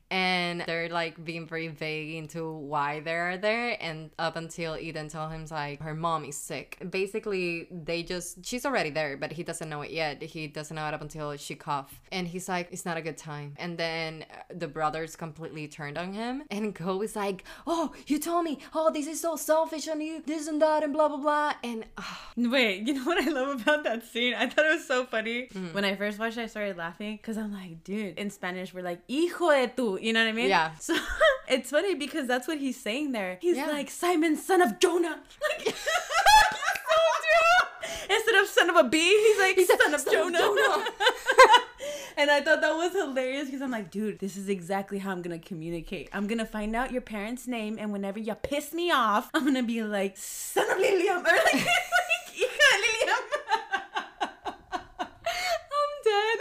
[0.10, 3.78] and they're like being very vague into why they're there.
[3.82, 6.78] And up until eden tells him like her mom is sick.
[6.90, 10.22] Basically they just she's already there but he doesn't know it yet.
[10.22, 12.00] He doesn't know it up until she cough.
[12.12, 13.56] And he's like it's not a good time.
[13.58, 16.44] And then uh, the brothers completely turned on him.
[16.58, 18.60] And go is like oh you told me.
[18.74, 20.24] Oh this is so selfish on you.
[20.26, 21.54] This and that and blah blah blah.
[21.64, 24.34] And ah, Wait, you know what I love about that scene?
[24.34, 25.50] I thought it was so funny.
[25.72, 28.84] When I first watched it, I started laughing because I'm like, dude, in Spanish, we're
[28.84, 29.97] like, hijo de tu.
[30.02, 30.50] You know what I mean?
[30.50, 30.72] Yeah.
[30.80, 30.96] So
[31.48, 33.38] it's funny because that's what he's saying there.
[33.42, 33.68] He's Yeah.
[33.68, 35.20] like, Simon, son of Jonah.
[35.50, 35.72] Like, so
[37.28, 38.16] true.
[38.16, 40.38] Instead of son of a bee, he's like, said, son of "Son of Jonah.
[40.40, 40.86] Jonah."
[42.18, 45.22] and I thought that was hilarious because I'm like, dude, this is exactly how I'm
[45.22, 46.10] gonna communicate.
[46.14, 49.64] I'm gonna find out your parents' name, and whenever you piss me off, I'm gonna
[49.64, 51.64] be like, son of Lilium, or like, like
[52.34, 53.24] hija de Lilium.
[55.78, 56.40] i'm dead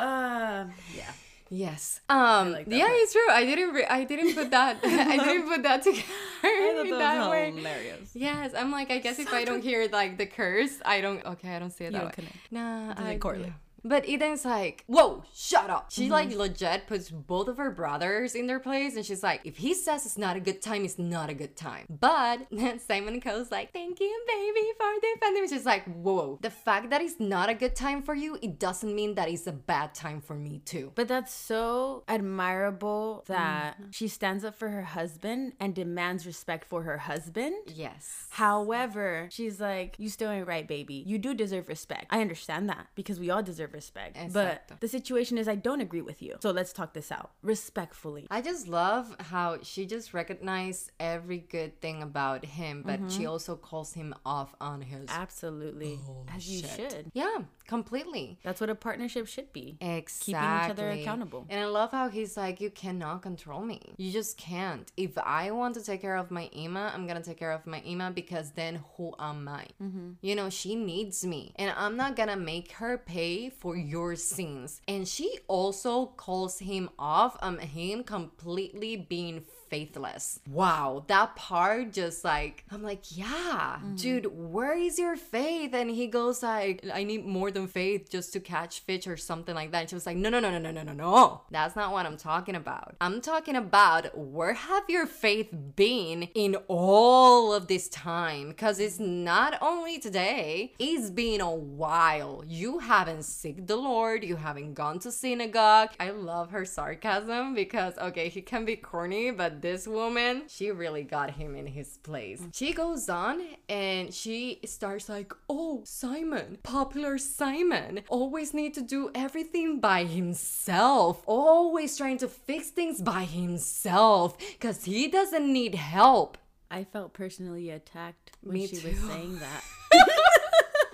[0.00, 0.64] Uh,
[0.96, 1.12] yeah.
[1.54, 2.00] Yes.
[2.08, 2.52] Um.
[2.52, 2.92] like yeah, part.
[2.96, 3.28] it's true.
[3.30, 3.74] I didn't.
[3.74, 4.78] Re- I didn't put that.
[4.84, 6.02] I didn't put that together
[6.42, 7.52] that that way.
[7.52, 8.10] hilarious.
[8.14, 8.90] Yes, I'm like.
[8.90, 11.24] I guess if I don't hear like the curse, I don't.
[11.26, 12.12] Okay, I don't see it You that don't way.
[12.14, 12.52] connect.
[12.52, 13.52] Nah, doesn't I correlate.
[13.84, 13.88] Yeah.
[13.88, 15.90] But Eden's like, whoa, shut up.
[15.90, 16.12] She Mm-hmm.
[16.12, 19.74] like legit puts both of her brothers in their place, and she's like, if he
[19.74, 21.86] says it's not a good time, it's not a good time.
[21.88, 25.48] But then Simon goes like, thank you, baby, for defending me.
[25.48, 28.94] She's like, whoa, the fact that it's not a good time for you, it doesn't
[28.94, 30.92] mean that it's a bad time for me too.
[30.94, 33.90] But that's so admirable that Mm-hmm.
[33.90, 37.54] she stands up for her husband and demands respect for her husband.
[37.66, 38.26] Yes.
[38.30, 41.02] However, she's like, You still ain't right, baby.
[41.06, 42.06] You do deserve respect.
[42.10, 44.16] I understand that because we all deserve respect.
[44.16, 44.32] Exacto.
[44.32, 46.36] But the situation is, I don't agree with you.
[46.40, 48.26] So let's talk this out respectfully.
[48.30, 53.30] I just love how she just recognized every good thing about him, but she mm-hmm.
[53.30, 55.06] also calls him off on his.
[55.08, 55.98] Absolutely.
[56.08, 57.10] Oh, As you should.
[57.14, 57.38] Yeah,
[57.72, 58.38] completely.
[58.44, 59.78] That's what a partnership should be.
[59.80, 60.34] Exactly.
[60.34, 61.46] Keeping each other accountable.
[61.48, 63.80] And I love how he's like, you cannot control me.
[63.96, 64.92] You just can't.
[64.96, 67.80] If I want to take care of my Ima, I'm gonna take care of my
[67.80, 69.64] Ima because then who am I?
[69.82, 70.10] Mm-hmm.
[70.20, 71.54] You know, she needs me.
[71.56, 74.82] And I'm not gonna make her pay for your sins.
[74.86, 80.38] And she also calls him off on him completely being faithless.
[80.50, 83.94] Wow, that part just like I'm like, yeah, mm-hmm.
[83.94, 85.72] dude, where is your faith?
[85.72, 89.54] And he goes like, I need more than faith just to catch fish or something
[89.54, 89.80] like that.
[89.80, 91.40] And she was like, no, no, no, no, no, no, no, no.
[91.50, 92.96] That's not what I'm talking about.
[93.00, 98.48] I'm talking about where have your faith been in all of this time?
[98.50, 102.44] Because it's not only today, it's been a while.
[102.46, 105.90] You haven't seeked the Lord, you haven't gone to synagogue.
[105.98, 111.04] I love her sarcasm because okay, he can be corny, but this woman, she really
[111.04, 112.42] got him in his place.
[112.52, 119.10] She goes on and she starts like, "Oh, Simon, popular Simon, always need to do
[119.14, 121.22] everything by himself.
[121.26, 126.36] Always trying to fix things by himself cuz he doesn't need help."
[126.70, 128.88] I felt personally attacked when Me she too.
[128.88, 129.62] was saying that.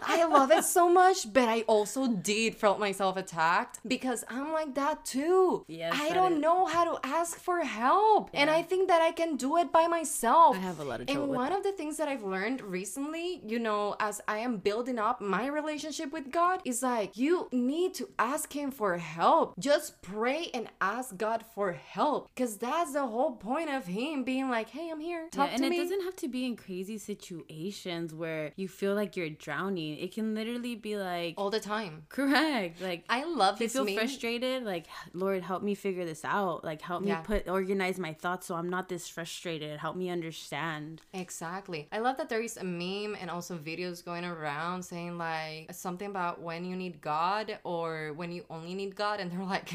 [0.09, 4.75] I love it so much, but I also did felt myself attacked because I'm like
[4.75, 5.65] that too.
[5.69, 8.31] Yes, I that don't is- know how to ask for help.
[8.33, 10.57] And I think that I can do it by myself.
[10.57, 12.63] I have a lot of And trouble with one of the things that I've learned
[12.63, 17.49] recently, you know, as I am building up my relationship with God, is like you
[17.53, 19.59] need to ask Him for help.
[19.59, 22.29] Just pray and ask God for help.
[22.35, 25.29] Because that's the whole point of Him being like, hey, I'm here.
[25.31, 28.95] Talk yeah, and to it doesn't have to be in crazy situations where you feel
[28.95, 29.98] like you're drowning.
[29.99, 32.05] It can literally be like all the time.
[32.09, 32.81] correct.
[32.81, 33.97] Like I love this feel meme.
[33.97, 36.65] frustrated, like Lord, help me figure this out.
[36.65, 39.79] Like help me put organize my thoughts so I'm not this frustrated.
[39.79, 41.03] Help me understand.
[41.13, 41.89] Exactly.
[41.93, 46.09] I love that there is a meme and also videos going around saying like something
[46.09, 49.21] about when you need God or when you only need God.
[49.21, 49.71] And they're like,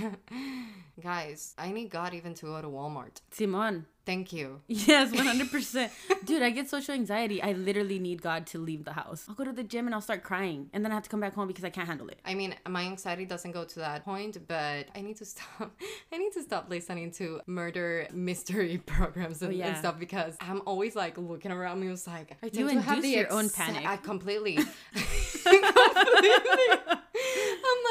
[1.01, 3.21] guys, I need God even to go to Walmart.
[3.31, 3.85] Simon.
[4.05, 4.61] Thank you.
[4.67, 5.89] Yes, 100%.
[6.25, 7.41] Dude, I get social anxiety.
[7.41, 9.25] I literally need God to leave the house.
[9.29, 10.69] I'll go to the gym and I'll start crying.
[10.73, 12.19] And then I have to come back home because I can't handle it.
[12.25, 15.71] I mean, my anxiety doesn't go to that point, but I need to stop.
[16.11, 19.79] I need to stop listening to murder mystery programs and, oh, and yeah.
[19.79, 21.87] stuff because I'm always like looking around me.
[21.87, 23.85] It's like I tend You to have the your own panic.
[23.85, 24.55] I completely.
[24.55, 25.53] completely.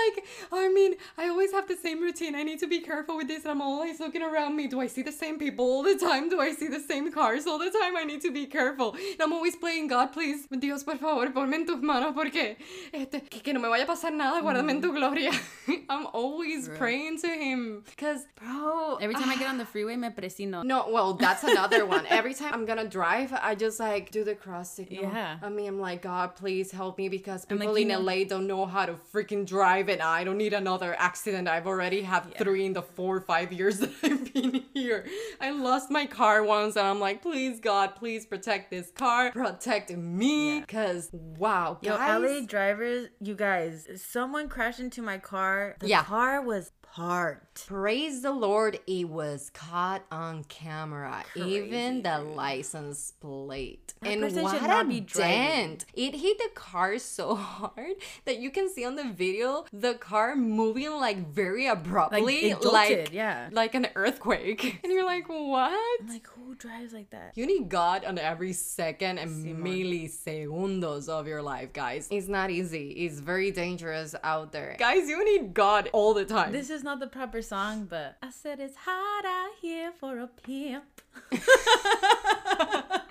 [0.02, 2.34] Like, I mean, I always have the same routine.
[2.34, 3.46] I need to be careful with this.
[3.46, 4.66] I'm always looking around me.
[4.66, 6.28] Do I see the same people all the time?
[6.28, 7.96] Do I see the same cars all the time?
[7.96, 8.94] I need to be careful.
[8.94, 10.46] And I'm always playing God, please.
[10.58, 12.56] Dios, por favor, ponme en tus manos porque
[12.92, 14.40] este, que, que no me vaya a pasar nada.
[14.40, 14.96] Guárdame en tu mm.
[14.96, 15.32] gloria.
[15.88, 17.82] I'm always praying to Him.
[17.88, 18.96] Because, bro.
[19.00, 20.64] Every time I get on the freeway, me presino.
[20.64, 22.06] No, well, that's another one.
[22.08, 25.04] Every time I'm gonna drive, I just like do the cross signal.
[25.04, 25.38] Yeah.
[25.42, 28.24] I mean, I'm like, God, please help me because like, people you in know- LA
[28.24, 31.48] don't know how to freaking drive, I don't need another accident.
[31.48, 35.04] I've already had three in the four or five years that I've been here.
[35.40, 39.90] I lost my car once, and I'm like, please, God, please protect this car, protect
[39.90, 42.22] me, because wow, Yo, guys.
[42.22, 45.76] LA drivers, you guys, someone crashed into my car.
[45.80, 46.04] The Yeah.
[46.04, 47.66] car was parked.
[47.66, 51.24] Praise the Lord, it was caught on camera.
[51.34, 53.94] Even the license plate.
[54.02, 55.86] That and what a dent.
[55.94, 57.94] It hit the car so hard
[58.26, 63.12] that you can see on the video the car moving like very abruptly, jolted, like,
[63.12, 63.48] yeah.
[63.52, 64.80] like an earthquake.
[64.82, 66.00] And you're like, what?
[66.00, 67.32] I'm like, who drives like that?
[67.36, 69.62] You need God on every second and Simon.
[69.62, 72.08] millisegundos of your life, guys.
[72.10, 72.90] It's not easy.
[72.90, 74.76] It's very dangerous out there.
[74.78, 76.52] Guys, you need God all the time.
[76.52, 80.26] This is not the proper song, but I said it's hot out here for a
[80.26, 80.84] pimp.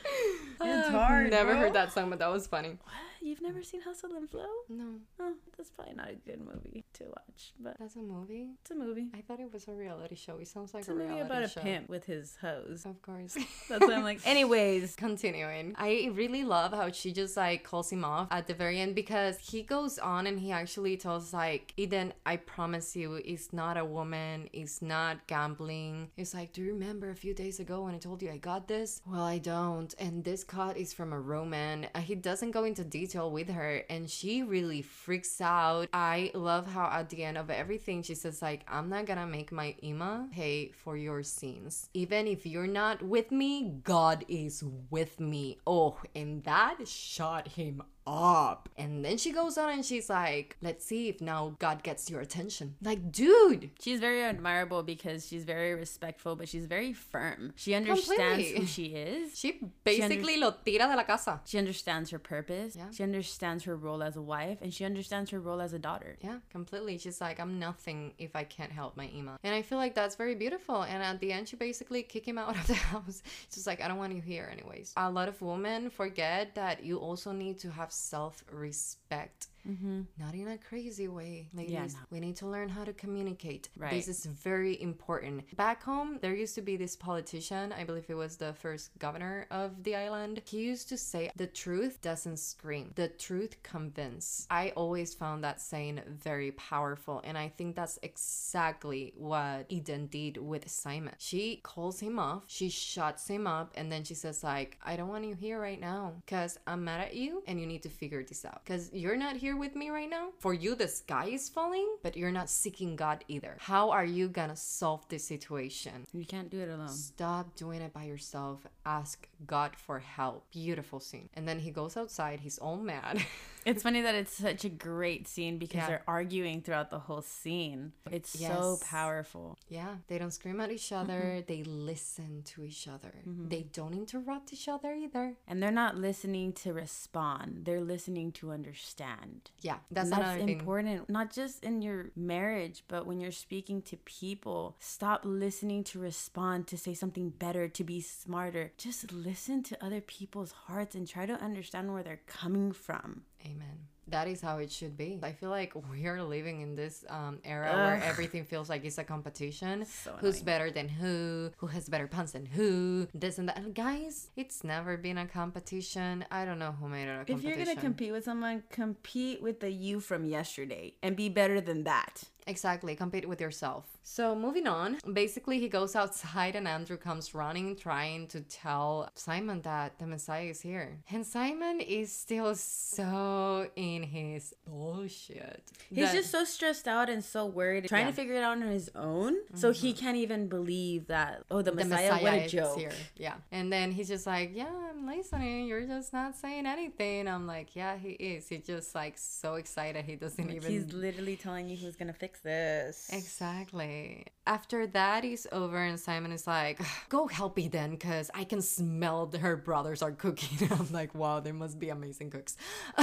[0.66, 1.30] it's hard.
[1.32, 1.60] Never bro.
[1.62, 2.70] heard that song, but that was funny.
[2.70, 2.94] What?
[3.24, 4.48] You've never seen Hustle and Flow?
[4.68, 8.48] No, Oh, that's probably not a good movie to watch, but that's a movie.
[8.60, 9.10] it's a movie.
[9.14, 10.38] I thought it was a reality show.
[10.38, 11.62] It sounds like It's a a movie reality about a show.
[11.62, 12.84] pimp with his hose.
[12.84, 13.36] Of course.
[13.70, 14.22] That's what I'm like.
[14.26, 18.80] Anyways, Continuing, I really love how she just like calls him off at the very
[18.80, 23.54] end because he goes on and he actually tells like Eden, I promise you, it's
[23.54, 26.10] not a woman, it's not gambling.
[26.18, 28.68] It's like, do you remember a few days ago when I told you I got
[28.68, 29.04] this?
[29.06, 29.94] Well, I don't.
[30.00, 31.88] And this cut is from a Roman.
[31.96, 35.88] Uh, He doesn't go into detail with her, and she really freaks out.
[35.94, 39.52] I love how at the end of everything she says like, I'm not gonna make
[39.54, 43.80] my Ima pay for your sins, even if you're not with me.
[43.84, 45.58] God is with me.
[45.66, 48.70] Oh, and that shot him up.
[48.78, 52.22] And then she goes on and she's like, let's see if now God gets your
[52.22, 52.76] attention.
[52.82, 57.54] Like, dude, she's very admirable because she's very respectful, but she's very firm.
[57.56, 58.60] She understands Completely.
[58.60, 59.38] who she is.
[59.38, 61.42] she basically lo tira de la casa.
[61.46, 62.76] She understands her purpose.
[62.76, 62.92] Yeah.
[62.92, 66.18] She understands her role as a wife, and she understands her role as a daughter.
[66.22, 66.98] Yeah, completely.
[66.98, 69.38] She's like, I'm nothing if I can't help my Ima.
[69.44, 70.82] And I feel like that's very beautiful.
[70.84, 73.22] And at the end, she basically kick him out of the house.
[73.54, 74.94] She's like, I don't want you here anyways.
[74.98, 79.48] A lot of women forget that you also need to have self respect.
[79.68, 80.02] Mm-hmm.
[80.18, 81.94] Not in a crazy way, ladies.
[81.94, 82.00] no.
[82.10, 83.70] We need to learn how to communicate.
[83.78, 83.92] Right.
[83.92, 85.56] This is very important.
[85.56, 89.48] Back home, there used to be this politician, I believe it was the first governor
[89.52, 90.42] of the island.
[90.46, 94.48] He used to say, The truth doesn't scream, the truth convinces.
[94.50, 100.38] I always found that saying very powerful, and I think that's exactly what Eden did
[100.38, 101.14] with Simon.
[101.18, 105.10] She calls him off, she shuts him up, and then she says, like, I don't
[105.10, 108.24] want you here right now because I'm mad at you and you need to figure
[108.24, 108.64] this out.
[108.64, 110.30] Because you're not here here with me right now?
[110.40, 113.58] For you, the sky is falling, but you're not seeking God either.
[113.60, 116.06] How are you gonna solve this situation?
[116.14, 116.88] You can't do it alone.
[116.88, 118.66] Stop doing it by yourself.
[118.86, 120.50] Ask God for help.
[120.52, 121.28] Beautiful scene.
[121.34, 122.40] And then he goes outside.
[122.40, 123.26] He's all mad.
[123.66, 125.88] It's funny that it's such a great scene because Yeah.
[125.88, 127.94] they're arguing throughout the whole scene.
[128.10, 129.58] It's so powerful.
[129.70, 131.22] yeah, they don't scream at each other.
[131.22, 131.46] Mm-hmm.
[131.48, 133.14] They listen to each other.
[133.28, 133.50] Mm-hmm.
[133.50, 135.36] They don't interrupt each other either.
[135.48, 137.66] And they're not listening to respond.
[137.66, 139.52] They're listening to understand.
[139.62, 140.50] Yeah, that's, that's another thing.
[140.60, 144.76] important, not just in your marriage, but when you're speaking to people.
[144.80, 148.72] Stop listening to respond, to say something better, to be smarter.
[148.78, 153.24] Just listen to other people's hearts and try to understand where they're coming from.
[153.46, 153.78] Amen.
[154.08, 155.20] That is how it should be.
[155.24, 158.98] I feel like we are living in this um, era where everything feels like it's
[158.98, 159.86] a competition.
[160.04, 161.52] So Who's better than who?
[161.58, 163.08] Who has better pants than who?
[163.14, 163.58] This and that.
[163.58, 166.26] And guys, it's never been a competition.
[166.32, 167.38] I don't know who made it a competition.
[167.38, 171.62] If you're gonna compete with someone, compete with the you from yesterday and be better
[171.62, 172.24] than that.
[172.48, 173.86] Exactly, compete with yourself.
[174.04, 179.62] So moving on, basically he goes outside and Andrew comes running trying to tell Simon
[179.62, 181.00] that the Messiah is here.
[181.12, 185.64] And Simon is still so in his bullshit.
[185.90, 188.12] He's that- just so stressed out and so worried, trying Yeah.
[188.12, 189.38] to figure it out on his own.
[189.54, 190.00] So he mm-hmm.
[190.00, 191.44] can't even believe that.
[191.52, 192.78] Oh, the, the Messiah, Messiah, what a is joke!
[192.78, 192.92] here.
[193.18, 193.36] Yeah.
[193.52, 195.68] And then he's just like, Yeah, I'm listening.
[195.68, 197.28] You're just not saying anything.
[197.28, 198.50] I'm like, Yeah, he is.
[198.50, 202.14] He's just like so excited he doesn't Like, even He's literally telling you who's gonna
[202.14, 203.10] fix this.
[203.12, 204.26] Exactly.
[204.48, 208.62] After that is over, and Simon is like, "Go help me then, cause I can
[208.62, 212.58] smell that her brothers are cooking." I'm like, "Wow, they must be amazing cooks."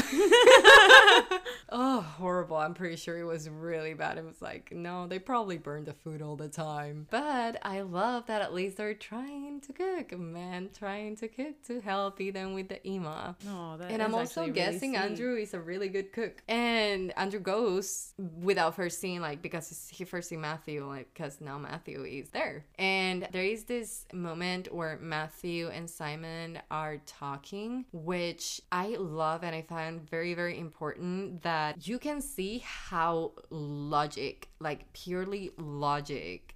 [1.71, 2.57] oh, horrible!
[2.57, 4.19] I'm pretty sure it was really bad.
[4.19, 7.07] It was like, no, they probably burn the food all the time.
[7.11, 11.81] But I love that at least they're trying to cook, man, trying to cook to
[11.81, 13.37] help Eden with the Ima.
[13.49, 14.97] Oh, that And I'm also actually really guessing.
[14.97, 16.43] Andrew is a really good cook.
[16.49, 21.59] And Andrew goes without first seeing, like, because he first see Matthew, like, because now
[21.59, 22.65] Matthew is there.
[22.79, 29.55] And there is this moment where Matthew and Simon are talking, which I love and
[29.55, 36.55] I find very, very important that you can see how logic, like, purely logic,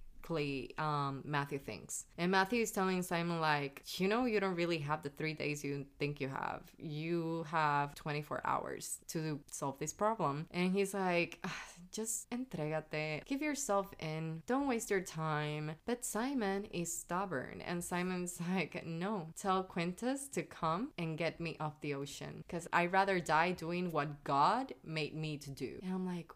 [0.79, 2.07] um Matthew thinks.
[2.19, 5.65] And Matthew is telling Simon like, you know, you don't really have the 3 days
[5.65, 6.63] you think you have.
[6.79, 10.47] You have 24 hours to solve this problem.
[10.51, 13.25] And he's like, "Ah, just entregate.
[13.27, 14.43] Give yourself in.
[14.47, 15.73] Don't waste your time.
[15.87, 21.57] But Simon is stubborn and Simon's like, "No, tell Quintus to come and get me
[21.61, 25.93] off the ocean cuz I'd rather die doing what God made me to do." And
[25.95, 26.31] I'm like,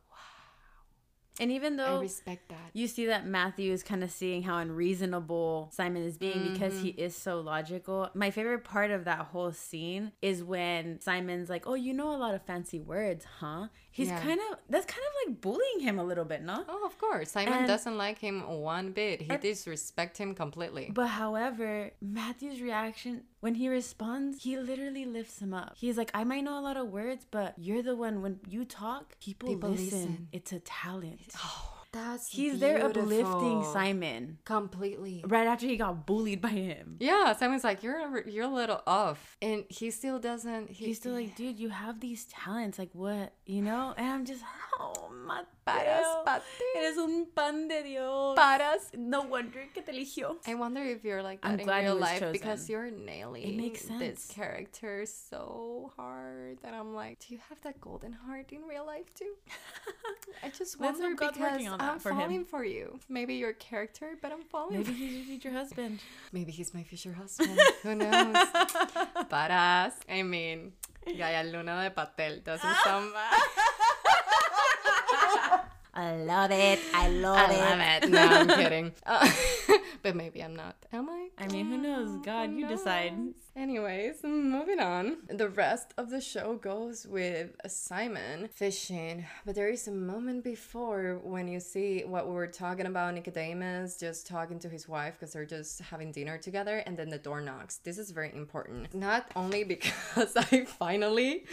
[1.39, 2.71] And even I though respect that.
[2.73, 6.91] you see that Matthew is kind of seeing how unreasonable Simon is being because he
[6.93, 7.01] Mm-hmm.
[7.01, 8.09] is so logical.
[8.15, 12.17] My favorite part of that whole scene is when Simon's like, "Oh, you know a
[12.17, 14.21] lot of fancy words, huh?" He's Yeah.
[14.21, 16.65] kind of that's kind of like bullying him a little bit, no?
[16.69, 17.31] Oh, of course.
[17.33, 19.21] Simon And- doesn't like him one bit.
[19.23, 20.91] He disrespects him completely.
[20.93, 25.73] But however, Matthew's reaction when he responds, he literally lifts him up.
[25.85, 28.65] He's like, I might know a lot of words, but you're the one when you
[28.65, 29.85] talk, people, People listen.
[30.01, 30.29] listen.
[30.33, 31.21] It's a talent.
[31.49, 33.65] Oh, that's He's there uplifting.
[33.73, 35.25] Simon completely.
[35.27, 36.97] right after he got bullied by him.
[37.01, 40.65] Yeah, Simon's like you're a- you're a little off, and he still doesn't.
[40.77, 42.79] He, He's still like, dude, you have these talents.
[42.83, 43.33] Like, what?
[43.47, 43.95] You know?
[43.97, 44.43] And I'm just,
[44.79, 44.93] oh,
[45.65, 46.25] Paras, Mateo.
[46.25, 46.45] Pati.
[46.77, 48.37] Eres un pan de Dios.
[48.37, 48.91] Paras.
[48.97, 50.37] No wonder que te eligió.
[50.47, 52.33] I wonder if you're like that I'm in real life chosen.
[52.33, 57.81] because you're nailing makes this character so hard that I'm like, do you have that
[57.81, 59.33] golden heart in real life too?
[60.45, 62.19] I just wonder because on that I'm for him.
[62.19, 63.01] falling for you.
[63.09, 64.79] Maybe your character, but I'm falling.
[64.79, 65.99] Maybe he's your future husband.
[66.33, 67.59] Maybe he's my future husband.
[67.83, 68.37] Who knows?
[69.31, 69.95] Paras.
[70.09, 70.73] I mean,
[71.07, 72.81] Gaya Luna de Patel doesn't ah!
[72.85, 73.41] sound bad.
[75.97, 76.79] I love it.
[76.93, 77.57] I love it.
[77.57, 78.11] I love it.
[78.11, 78.93] No, I'm kidding.
[79.07, 79.33] Uh,
[80.03, 80.77] but maybe I'm not.
[80.93, 81.29] Am I?
[81.39, 82.19] I mean, who knows?
[82.23, 83.15] God, Who you decide.
[83.57, 85.17] Anyways, moving on.
[85.31, 91.21] The rest of the show goes with Simon fishing, but there is a moment before
[91.23, 95.33] when you see what we were talking about Nicodemus just talking to his wife because
[95.33, 97.79] they're just having dinner together, and then the door knocks.
[97.79, 98.95] This is very important.
[98.95, 101.45] Not only because I finally,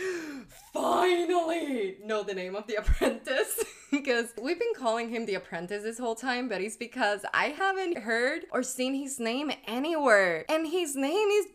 [0.73, 3.63] finally know the name of the apprentice.
[3.91, 7.99] because we've been calling him the apprentice this whole time, but it's because I haven't
[7.99, 10.45] heard or seen his name anywhere.
[10.49, 11.45] And his name is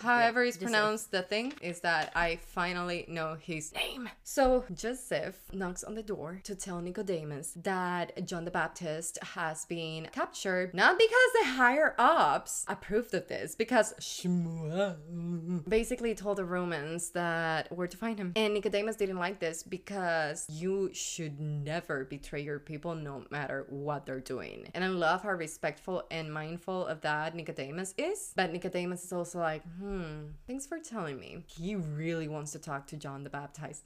[0.00, 0.72] However, it's Joseph.
[0.72, 4.08] pronounced the thing is that I finally know his name.
[4.22, 10.08] So Joseph knocks on the door to tell Nicodemus that John the Baptist has been
[10.12, 17.10] captured, not because the higher ups approved of this, because Shmuel basically told the Romans
[17.10, 18.32] that where to find him.
[18.36, 24.06] And Nicodemus didn't like this because you should never betray your people no matter what
[24.06, 24.68] they're doing.
[24.74, 28.32] And I love how respectful and mindful of that Nicodemus is.
[28.34, 31.44] But Nicodemus is also like, hmm, thanks for telling me.
[31.48, 33.84] He really wants to talk to John the Baptist.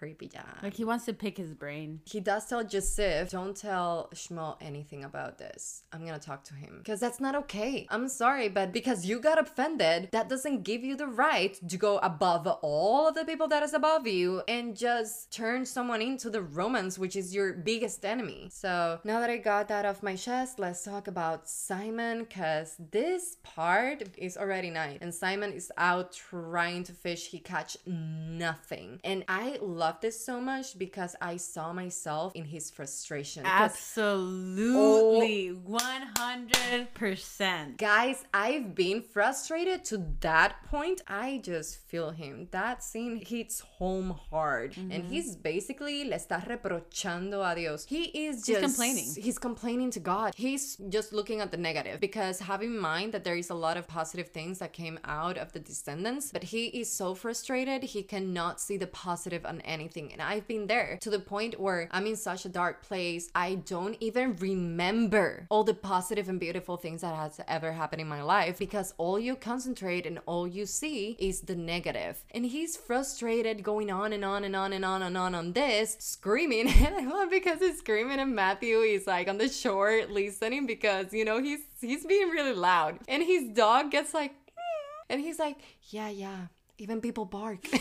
[0.00, 0.40] Creepy guy.
[0.62, 2.00] Like he wants to pick his brain.
[2.06, 5.82] He does tell Joseph, don't tell Shmuel anything about this.
[5.92, 6.78] I'm gonna talk to him.
[6.78, 7.86] Because that's not okay.
[7.90, 11.98] I'm sorry, but because you got offended, that doesn't give you the right to go
[11.98, 16.40] above all of the people that is above you and just turn someone into the
[16.40, 18.48] Romans, which is your biggest enemy.
[18.50, 23.36] So now that I got that off my chest, let's talk about Simon, because this
[23.42, 25.00] part is already night.
[25.02, 27.26] And Simon is out trying to fish.
[27.26, 29.00] He catch nothing.
[29.04, 33.42] And I love this so much because I saw myself in his frustration.
[33.44, 35.52] Absolutely.
[35.68, 37.78] 100%.
[37.78, 41.00] Guys, I've been frustrated to that point.
[41.08, 42.46] I just feel him.
[42.50, 44.76] That scene hits home hard.
[44.76, 45.12] And mm-hmm.
[45.12, 47.86] he's basically le está reprochando a Dios.
[47.86, 49.14] He is just complaining.
[49.16, 50.34] He's complaining to God.
[50.36, 53.76] He's just looking at the negative because have in mind that there is a lot
[53.76, 58.02] of positive things that came out of the descendants, but he is so frustrated he
[58.02, 59.79] cannot see the positive on anything.
[59.80, 63.30] And I've been there to the point where I'm in such a dark place.
[63.34, 68.08] I don't even remember all the positive and beautiful things that has ever happened in
[68.08, 72.22] my life because all you concentrate and all you see is the negative.
[72.32, 75.96] And he's frustrated going on and on and on and on and on on this,
[75.98, 76.68] screaming.
[76.90, 81.12] And I love because he's screaming and Matthew is like on the shore listening because
[81.12, 82.98] you know he's he's being really loud.
[83.08, 85.04] And his dog gets like mm.
[85.08, 85.56] and he's like,
[85.88, 86.46] Yeah, yeah.
[86.78, 87.66] Even people bark.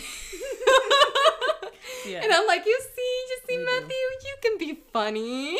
[2.06, 2.24] Yeah.
[2.24, 3.72] And I'm like, you see, you see, We do.
[3.72, 5.58] Matthew, you can be funny.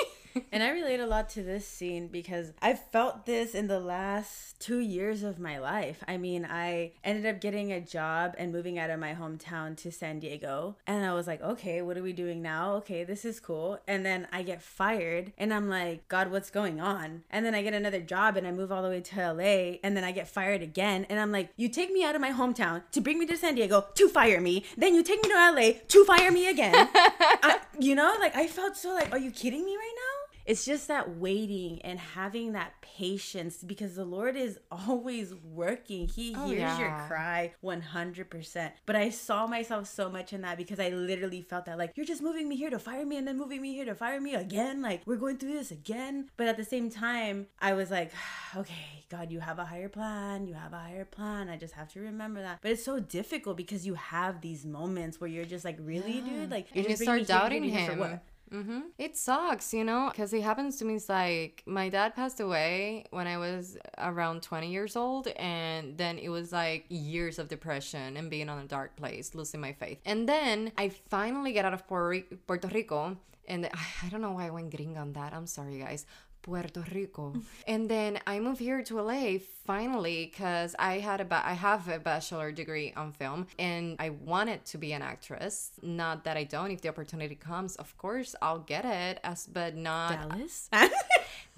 [0.52, 4.60] And I relate a lot to this scene because I felt this in the last
[4.60, 6.04] two years of my life.
[6.08, 9.92] I mean, I ended up getting a job and moving out of my hometown to
[9.92, 10.76] San Diego.
[10.86, 12.74] And I was like, okay, what are we doing now?
[12.76, 13.80] Okay, this is cool.
[13.88, 17.24] And then I get fired and I'm like, God, what's going on?
[17.30, 19.96] And then I get another job and I move all the way to LA and
[19.96, 21.06] then I get fired again.
[21.10, 23.56] And I'm like, you take me out of my hometown to bring me to San
[23.56, 24.66] Diego to fire me.
[24.78, 26.90] Then you take me to LA to fire me again.
[26.94, 30.09] I, you know, like I felt so like, are you kidding me right now?
[30.50, 36.08] It's just that waiting and having that patience because the Lord is always working.
[36.08, 38.72] He Oh, hears your cry 100%.
[38.88, 42.06] But I saw myself so much in that because I literally felt that like, you're
[42.06, 44.34] just moving me here to fire me and then moving me here to fire me
[44.34, 44.82] again.
[44.82, 46.32] Like, we're going through this again.
[46.36, 48.12] But at the same time, I was like,
[48.56, 50.48] okay, God, you have a higher plan.
[50.48, 51.50] You have a higher plan.
[51.50, 52.58] I just have to remember that.
[52.64, 56.50] But it's so difficult because you have these moments where you're just like, really, dude?
[56.50, 57.64] Like, you just start me here to doubting
[58.10, 58.20] him.
[58.52, 58.64] What?
[58.64, 60.96] hmm It sucks, you know, because it happens to me.
[60.96, 66.18] It's like my dad passed away when I was around 20 years old, and then
[66.18, 70.00] it was like years of depression and being on a dark place, losing my faith.
[70.06, 73.70] And then I finally get out of Puerto Rico, and
[74.04, 75.34] I don't know why I went gringo on that.
[75.34, 76.06] I'm sorry, guys.
[76.42, 77.34] Puerto Rico.
[77.68, 81.88] and then I moved here to LA finally because I had a ba- I have
[81.88, 85.72] a bachelor degree on film and I wanted to be an actress.
[85.82, 86.72] Not that I don't.
[86.72, 89.20] If the opportunity comes, of course I'll get it.
[89.24, 90.70] As but not Dallas?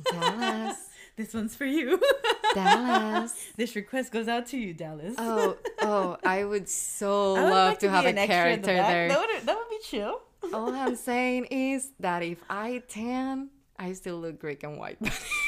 [0.12, 0.78] Dallas.
[1.16, 2.00] this one's for you.
[2.54, 3.34] Dallas.
[3.56, 5.16] this request goes out to you, Dallas.
[5.18, 8.28] Oh, oh, I would so I would love like to be have a in the
[8.28, 9.08] character there.
[9.10, 10.22] That would, that would be chill.
[10.54, 13.50] All I'm saying is that if I tan,
[13.82, 14.98] I still look Greek and white.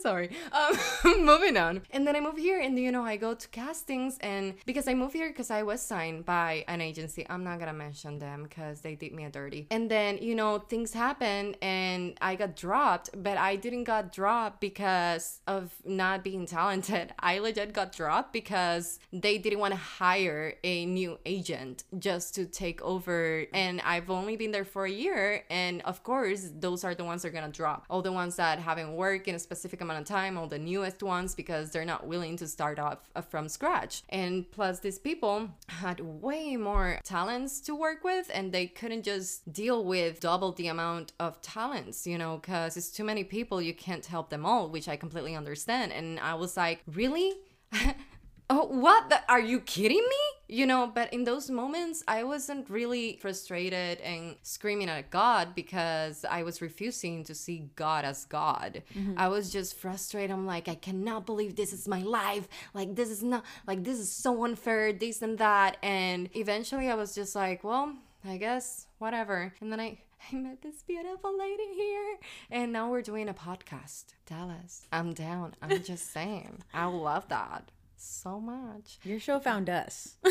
[0.00, 0.30] Sorry.
[0.52, 0.76] Um,
[1.24, 1.82] moving on.
[1.90, 4.94] And then I move here, and you know, I go to castings, and because I
[4.94, 8.80] moved here because I was signed by an agency, I'm not gonna mention them because
[8.80, 9.66] they did me a dirty.
[9.70, 14.60] And then you know, things happen, and I got dropped, but I didn't got dropped
[14.60, 17.12] because of not being talented.
[17.18, 22.46] I legit got dropped because they didn't want to hire a new agent just to
[22.46, 23.44] take over.
[23.52, 27.22] And I've only been there for a year, and of course, those are the ones
[27.22, 27.84] that are gonna drop.
[27.90, 31.02] All the ones that haven't worked in a specific amount of time, all the newest
[31.02, 34.02] ones because they're not willing to start off uh, from scratch.
[34.08, 39.52] And plus, these people had way more talents to work with, and they couldn't just
[39.52, 43.74] deal with double the amount of talents, you know, because it's too many people, you
[43.74, 45.92] can't help them all, which I completely understand.
[45.92, 47.34] And I was like, really?
[48.50, 49.08] oh, what?
[49.08, 50.56] The, are you kidding me?
[50.56, 56.24] You know, but in those moments, I wasn't really frustrated and screaming at God because
[56.28, 58.82] I was refusing to see God as God.
[58.98, 59.14] Mm-hmm.
[59.16, 60.32] I was just frustrated.
[60.32, 62.48] I'm like, I cannot believe this is my life.
[62.74, 65.76] Like, this is not, like, this is so unfair, this and that.
[65.82, 67.94] And eventually I was just like, well,
[68.24, 69.54] I guess, whatever.
[69.60, 69.98] And then I,
[70.32, 72.18] I met this beautiful lady here.
[72.50, 74.06] And now we're doing a podcast.
[74.26, 75.54] Dallas, I'm down.
[75.62, 76.64] I'm just saying.
[76.74, 77.70] I love that
[78.00, 78.98] so much.
[79.04, 80.16] Your show found us.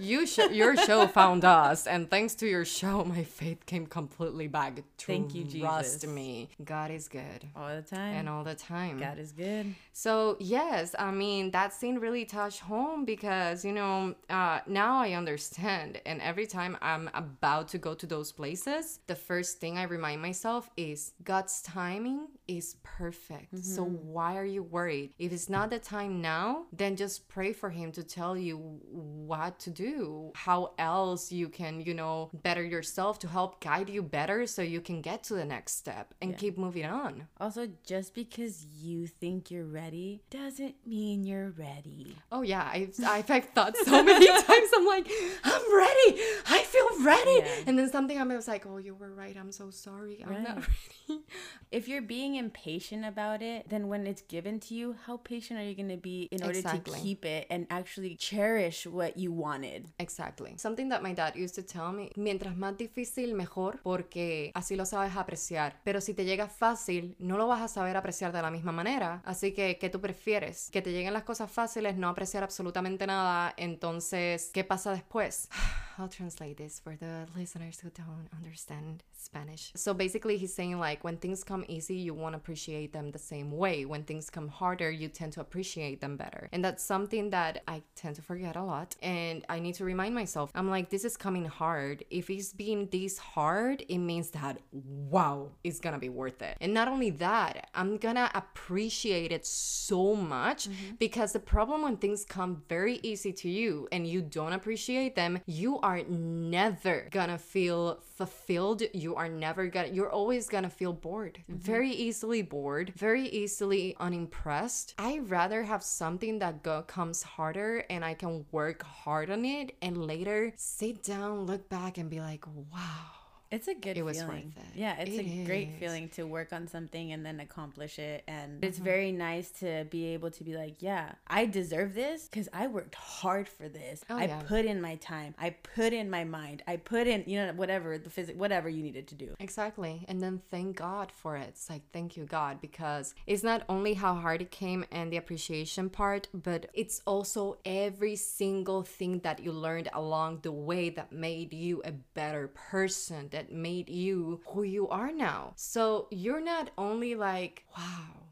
[0.00, 4.46] You sh- your show found us, and thanks to your show, my faith came completely
[4.46, 4.80] back.
[4.96, 6.08] Thank you, Trust Jesus.
[6.08, 6.50] me.
[6.64, 7.48] God is good.
[7.56, 8.14] all the time.
[8.14, 9.00] And all the time.
[9.00, 9.74] God is good.
[9.92, 15.14] So yes, I mean that scene really touched home because you know uh, now I
[15.14, 19.82] understand, and every time I'm about to go to those places, the first thing I
[19.82, 23.56] remind myself is God's timing is perfect.
[23.64, 24.08] So mm-hmm.
[24.08, 25.12] why are you worried?
[25.18, 29.58] If it's not the time now, then just pray for Him to tell you what
[29.60, 34.46] to do, how else you can you know better yourself to help guide you better,
[34.46, 37.28] so you can get to the next step and keep moving on.
[37.38, 42.16] Also, just because you think you're ready doesn't mean you're ready.
[42.32, 44.70] Oh yeah, I've I've like thought so many times.
[44.74, 45.10] I'm like,
[45.44, 46.20] I'm ready.
[46.46, 47.30] I feel ready.
[47.38, 47.64] Yeah.
[47.66, 49.36] And then something I was like, oh, you were right.
[49.38, 50.24] I'm so sorry.
[50.26, 50.56] I'm not
[51.08, 51.22] ready.
[51.70, 55.64] If you're being impatient about it, then when it's given to you, how patient are
[55.64, 56.98] you going to be in order Exactly.
[56.98, 59.86] to keep it and actually cherish what you wanted?
[59.98, 60.54] Exactly.
[60.56, 64.84] Something that my dad used to tell me, mientras más difícil mejor, porque así lo
[64.84, 65.80] sabes apreciar.
[65.84, 69.22] Pero si te llega fácil, no lo vas a saber apreciar de la misma manera.
[69.24, 70.70] Así que, ¿qué tú prefieres?
[70.70, 73.54] Que te lleguen las cosas fáciles, no apreciar absolutamente nada.
[73.56, 75.48] Entonces, ¿qué pasa después?
[75.98, 79.72] I'll translate this for the listeners who don't understand Spanish.
[79.74, 83.50] So basically, he's saying like when things come easy, you won't appreciate them the same
[83.50, 83.84] way.
[83.84, 86.48] When things come harder, you tend to appreciate them better.
[86.52, 88.94] And that's something that I tend to forget a lot.
[89.02, 92.04] And I need to remind myself, I'm like, this is coming hard.
[92.10, 96.56] If it's being this hard, it means that wow, it's gonna be worth it.
[96.60, 100.94] And not only that, I'm gonna appreciate it so much mm-hmm.
[100.98, 105.40] because the problem when things come very easy to you and you don't appreciate them,
[105.46, 108.82] you are never gonna feel fulfilled.
[108.92, 111.38] You are never gonna, you're always gonna feel bored.
[111.50, 111.60] Mm-hmm.
[111.60, 114.94] Very easily bored, very easily unimpressed.
[114.98, 119.76] I rather have something that go, comes harder and I can work hard on it
[119.82, 123.17] and later sit down, look back and be like, wow.
[123.50, 124.52] It's a good It was feeling.
[124.56, 124.78] worth it.
[124.78, 128.24] Yeah, it's It a great feeling to work on something and then accomplish it.
[128.28, 128.64] And Mm-hmm.
[128.64, 132.66] it's very nice to be able to be like, yeah, I deserve this because I
[132.66, 134.04] worked hard for this.
[134.10, 134.42] Oh, I yeah.
[134.46, 135.34] put in my time.
[135.38, 136.62] I put in my mind.
[136.66, 139.34] I put in, you know, whatever the physic, whatever you needed to do.
[139.40, 140.04] Exactly.
[140.08, 141.46] And then thank God for it.
[141.48, 145.16] It's like, thank you, God, because it's not only how hard it came and the
[145.16, 151.12] appreciation part, but it's also every single thing that you learned along the way that
[151.12, 155.52] made you a better person, that made you who you are now.
[155.54, 157.84] So you're not only like, wow.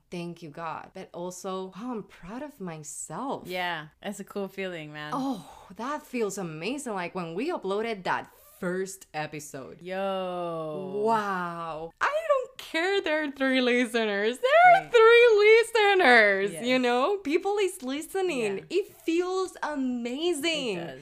[0.08, 3.42] Thank you, God, but also, wow, I'm proud of myself.
[3.46, 5.10] Yeah, that's a cool feeling, man.
[5.12, 5.44] Oh,
[5.74, 6.94] that feels amazing.
[6.94, 8.30] Like when we uploaded that
[8.60, 9.82] first episode.
[9.82, 11.02] Yo.
[11.04, 11.90] Wow.
[12.00, 14.38] I don't care there are three listeners.
[14.38, 16.52] There are three listeners.
[16.52, 16.64] Yes.
[16.64, 18.58] You know, people is listening.
[18.58, 18.78] Yeah.
[18.78, 20.78] It feels amazing.
[20.78, 21.00] It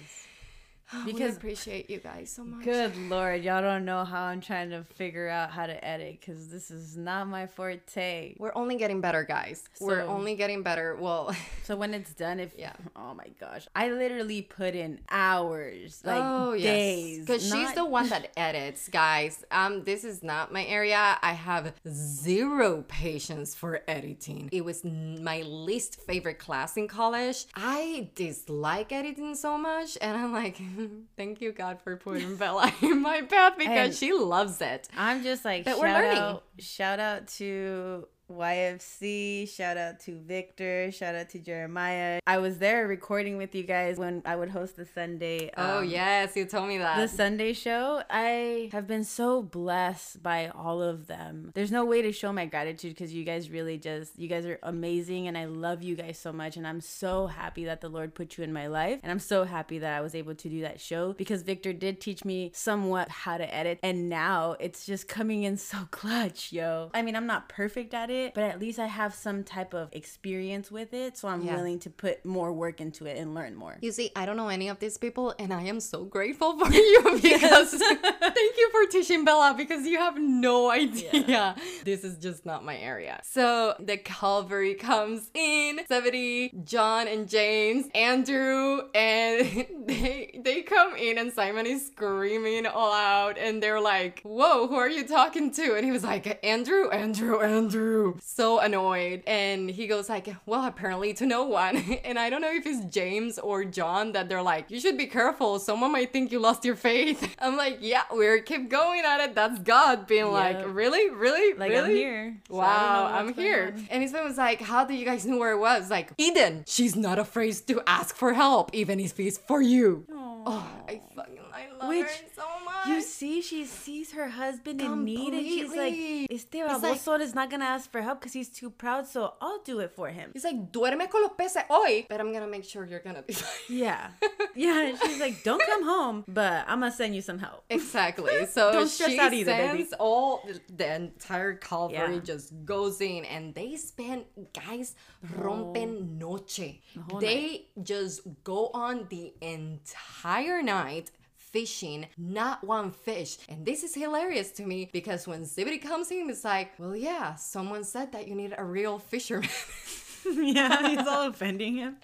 [0.92, 2.62] Oh, we Because- appreciate you guys so much.
[2.64, 6.48] Good lord, y'all don't know how I'm trying to figure out how to edit because
[6.50, 8.34] this is not my forte.
[8.38, 9.64] We're only getting better, guys.
[9.80, 10.94] We're only getting better.
[10.94, 12.74] Well, So when it's done, if Yeah.
[12.94, 17.84] oh my gosh, I literally put in hours, like oh days, because she's not- the
[17.86, 19.42] one that edits, guys.
[19.50, 21.16] Um, this is not my area.
[21.22, 24.50] I have zero patience for editing.
[24.52, 27.46] It was my least favorite class in college.
[27.54, 30.58] I dislike editing so much, and I'm like,
[31.16, 34.88] thank you God for putting Bella in my path because And- she loves it.
[34.96, 36.18] I'm just like But shout we're learning.
[36.18, 42.20] out, shout out to YFC, shout out to Victor, shout out to Jeremiah.
[42.26, 45.50] I was there recording with you guys when I would host the Sunday.
[45.56, 46.98] oh um, yes, you told me that.
[46.98, 51.50] the Sunday show, I have been so blessed by all of them.
[51.54, 54.58] There's no way to show my gratitude because you guys really just, you guys are
[54.62, 56.56] amazing and I love you guys so much.
[56.56, 59.00] And I'm so happy that the Lord put you in my life.
[59.02, 62.00] And I'm so happy that I was able to do that show because Victor did
[62.00, 63.80] teach me somewhat how to edit.
[63.82, 66.90] And now it's just coming in so clutch, yo.
[66.94, 69.88] I mean, I'm not perfect at it, but at least I have some type of
[69.92, 71.16] experience with it.
[71.18, 71.56] So I'm Yeah.
[71.56, 73.76] willing to put more work into it and learn more.
[73.80, 76.72] You see, I don't know any of these people, and I am so grateful for
[76.92, 77.70] you because
[78.38, 81.10] thank you for teaching Bella, because you have no idea.
[81.34, 81.54] Yeah.
[81.84, 83.20] This is just not my area.
[83.22, 85.80] So the cavalry comes in.
[85.88, 92.92] Zebedee, John, and James, Andrew, and they they come in, and Simon is screaming all
[92.92, 96.84] out, and they're like, "Whoa, who are you talking to?" And he was like, "Andrew,
[96.90, 102.30] Andrew, Andrew." So annoyed, and he goes like, "Well, apparently to no one." and I
[102.30, 105.58] don't know if it's James or John that they're like, "You should be careful.
[105.58, 109.34] Someone might think you lost your faith." I'm like, "Yeah, we're keep going at it.
[109.34, 112.36] That's God being like, really, really, Like really." I'm here.
[112.48, 113.72] so Wow, I'm here.
[113.76, 113.88] on.
[113.90, 115.90] And his friend was like, How do you guys know where it was?
[115.90, 120.06] Like, Eden, she's not afraid to ask for help, even if it's for you.
[120.46, 122.86] Oh, I fucking I love Which her so much.
[122.86, 125.94] You see, she sees her husband in need, and she's like,
[126.30, 129.62] "Este like- baboso is not gonna ask for help because he's too proud, so I'll
[129.62, 132.64] do it for him." He's like, duerme con los peces hoy, but I'm gonna make
[132.64, 133.50] sure you're gonna be fine.
[133.84, 134.10] Yeah,
[134.54, 134.82] yeah.
[134.88, 138.46] And she's like, "Don't come home, but I'm gonna send you some help." Exactly.
[138.46, 139.78] So Don't stress she out either, baby.
[139.78, 142.20] sends all the entire cavalry Yeah.
[142.32, 144.94] just goes in and they spend guys
[145.36, 146.80] rompen noche.
[147.08, 151.10] whole They just go on the entire night
[151.54, 153.38] fishing not one fish.
[153.48, 157.36] And this is hilarious to me because when Zebedee comes in it's like well yeah
[157.36, 159.48] someone said that you need a real fisherman
[160.36, 161.96] yeah, he's all offending him.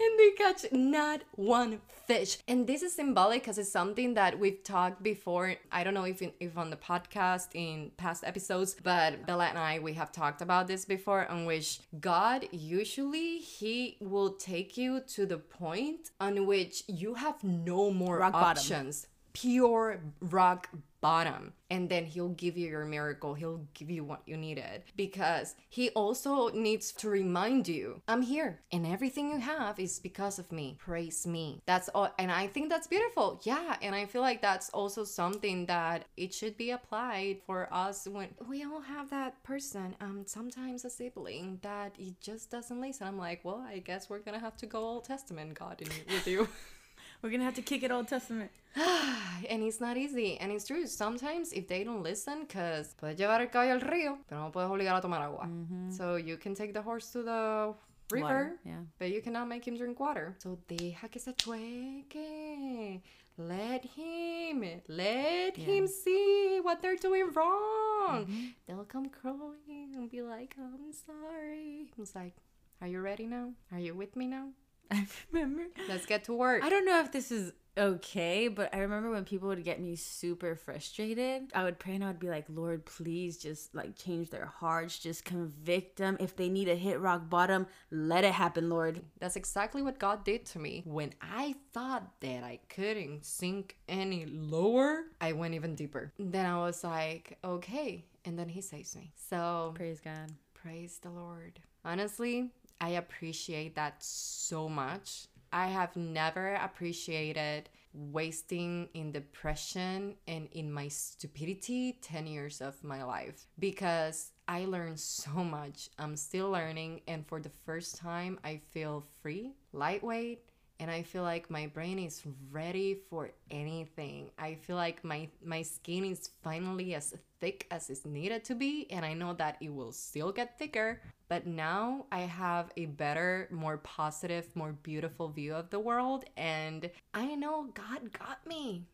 [0.00, 2.38] and they catch not one fish.
[2.46, 5.54] And this is symbolic because it's something that we've talked before.
[5.72, 9.58] I don't know if in, if on the podcast in past episodes, but Bella and
[9.58, 15.00] I we have talked about this before, on which God usually He will take you
[15.14, 18.92] to the point on which you have no more Rock bottom.
[19.34, 20.68] Pure rock
[21.04, 23.34] bottom and then he'll give you your miracle.
[23.34, 28.60] He'll give you what you needed because he also needs to remind you i'm here
[28.72, 30.78] and everything you have is because of me.
[30.78, 31.60] Praise me.
[31.66, 33.38] That's all and i think that's beautiful.
[33.42, 38.08] Yeah and i feel like that's also something that it should be applied for us
[38.10, 43.06] when we all have that person um sometimes a sibling that it just doesn't listen.
[43.06, 46.26] I'm like well i guess we're gonna have to go old testament god in, with
[46.26, 46.48] you
[47.24, 48.50] We're gonna have to kick it Old Testament.
[48.76, 50.36] and it's not easy.
[50.36, 50.86] And it's true.
[50.86, 54.68] Sometimes if they don't listen, because puedes llevar el caballo al río, pero no puedes
[54.68, 55.46] obligar a tomar agua.
[55.46, 55.90] Mm-hmm.
[55.90, 57.72] So you can take the horse to the
[58.12, 58.80] river, Water, yeah.
[58.98, 60.36] but you cannot make him drink water.
[60.38, 63.00] So deja que se chueque.
[63.38, 68.26] Let him, let him see what they're doing wrong.
[68.26, 68.44] Mm-hmm.
[68.66, 71.90] They'll come crawling and be like, I'm sorry.
[71.98, 72.34] It's like,
[72.82, 73.54] are you ready now?
[73.72, 74.48] Are you with me now?
[74.90, 75.64] I remember.
[75.88, 76.62] Let's get to work.
[76.62, 79.96] I don't know if this is okay, but I remember when people would get me
[79.96, 84.30] super frustrated, I would pray and I would be like, Lord, please just like change
[84.30, 86.16] their hearts, just convict them.
[86.20, 89.00] If they need to hit rock bottom, let it happen, Lord.
[89.18, 90.82] That's exactly what God did to me.
[90.84, 96.12] When I thought that I couldn't sink any lower, I went even deeper.
[96.18, 98.04] Then I was like, okay.
[98.24, 99.10] And then He saves me.
[99.16, 100.30] So Praise God.
[100.54, 101.58] praise the Lord.
[101.84, 102.50] Honestly,
[102.80, 105.26] I appreciate that so much.
[105.52, 113.04] I have never appreciated wasting in depression and in my stupidity 10 years of my
[113.04, 115.88] life because I learned so much.
[115.98, 120.42] I'm still learning, and for the first time, I feel free, lightweight,
[120.80, 124.30] and I feel like my brain is ready for anything.
[124.38, 128.86] I feel like my my skin is finally as thick as it's needed to be,
[128.90, 131.00] and I know that it will still get thicker.
[131.28, 136.90] But now I have a better, more positive, more beautiful view of the world, and
[137.12, 138.86] I know God got me.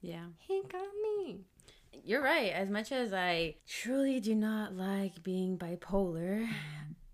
[0.00, 0.26] Yeah.
[0.38, 1.40] He got me.
[2.04, 2.52] You're right.
[2.52, 6.48] As much as I truly do not like being bipolar,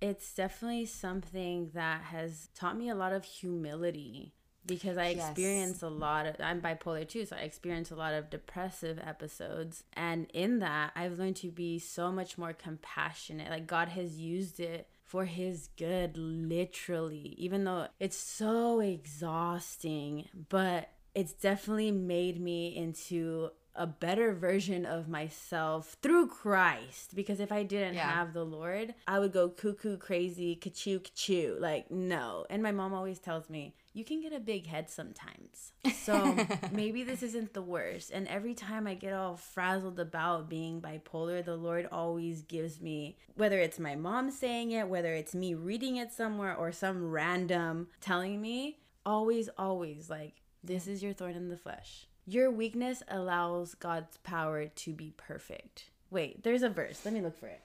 [0.00, 4.34] it's definitely something that has taught me a lot of humility
[4.66, 5.30] because I Yes.
[5.30, 9.84] experience a lot of I'm bipolar too, so I experience a lot of depressive episodes
[9.94, 13.50] and in that I've learned to be so much more compassionate.
[13.50, 20.90] Like God has used it for his good literally, even though it's so exhausting, but
[21.14, 27.14] it's definitely made me into a better version of myself through Christ.
[27.14, 28.10] Because if I didn't Yeah.
[28.10, 31.56] have the Lord, I would go cuckoo crazy, ka-choo, ka-choo.
[31.60, 32.46] Like, no.
[32.50, 35.72] And my mom always tells me, you can get a big head sometimes.
[35.94, 36.36] So
[36.72, 38.10] maybe this isn't the worst.
[38.10, 43.16] And every time I get all frazzled about being bipolar, the Lord always gives me,
[43.36, 47.88] whether it's my mom saying it, whether it's me reading it somewhere, or some random
[48.00, 52.06] telling me, always, always like, this is your thorn in the flesh.
[52.26, 55.90] Your weakness allows God's power to be perfect.
[56.10, 57.02] Wait, there's a verse.
[57.04, 57.60] Let me look for it.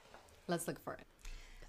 [0.47, 1.05] Let's look for it.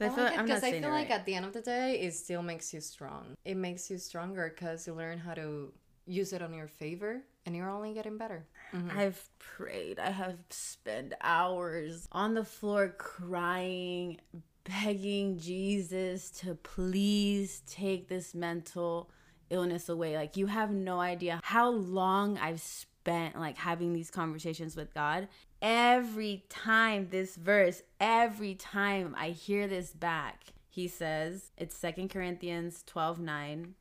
[0.00, 2.00] I feel like I'm not I feel it like at the end of the day,
[2.00, 3.36] it still makes you strong.
[3.44, 5.72] It makes you stronger because you learn how to
[6.06, 8.44] use it on your favor and you're only getting better.
[8.72, 8.98] Mm-hmm.
[8.98, 9.98] I've prayed.
[9.98, 14.18] I have spent hours on the floor crying,
[14.64, 19.10] begging Jesus to please take this mental
[19.52, 20.16] illness away.
[20.16, 25.28] Like you have no idea how long I've spent like having these conversations with God.
[25.60, 32.82] Every time this verse, every time I hear this back, he says, it's Second Corinthians
[32.86, 33.74] 12 9.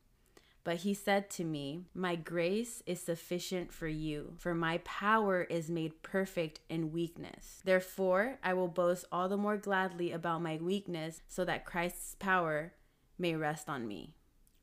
[0.64, 5.68] But he said to me, My grace is sufficient for you, for my power is
[5.68, 7.60] made perfect in weakness.
[7.64, 12.74] Therefore, I will boast all the more gladly about my weakness, so that Christ's power
[13.18, 14.14] may rest on me.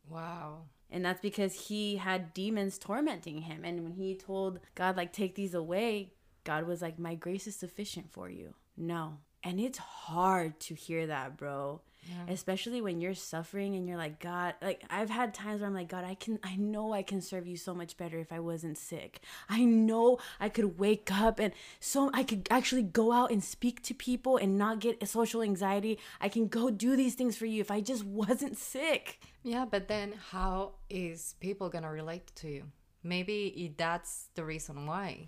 [0.08, 0.64] Wow.
[0.92, 3.64] And that's because he had demons tormenting him.
[3.64, 6.14] And when he told God, like, take these away,
[6.44, 8.56] God was like, My grace is sufficient for you.
[8.76, 9.18] No.
[9.44, 11.82] And it's hard to hear that, bro.
[12.28, 15.90] Especially when you're suffering and you're like, God, like I've had times where I'm like,
[15.90, 18.78] God, I can, I know I can serve you so much better if I wasn't
[18.78, 19.22] sick.
[19.48, 23.82] I know I could wake up and so I could actually go out and speak
[23.84, 26.00] to people and not get social anxiety.
[26.22, 29.20] I can go do these things for you if I just wasn't sick.
[29.44, 32.64] Yeah, but then how is people gonna relate to you?
[33.04, 35.28] Maybe that's the reason why.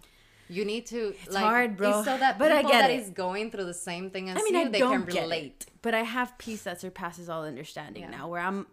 [0.52, 2.04] You need to it's hard, bro.
[2.04, 3.00] So that But I people get that it.
[3.00, 5.66] is going through the same thing as I mean, you, I they don't can relate.
[5.68, 8.10] it, but I have peace that surpasses all understanding Yeah.
[8.12, 8.28] now.
[8.28, 8.68] Where I'm,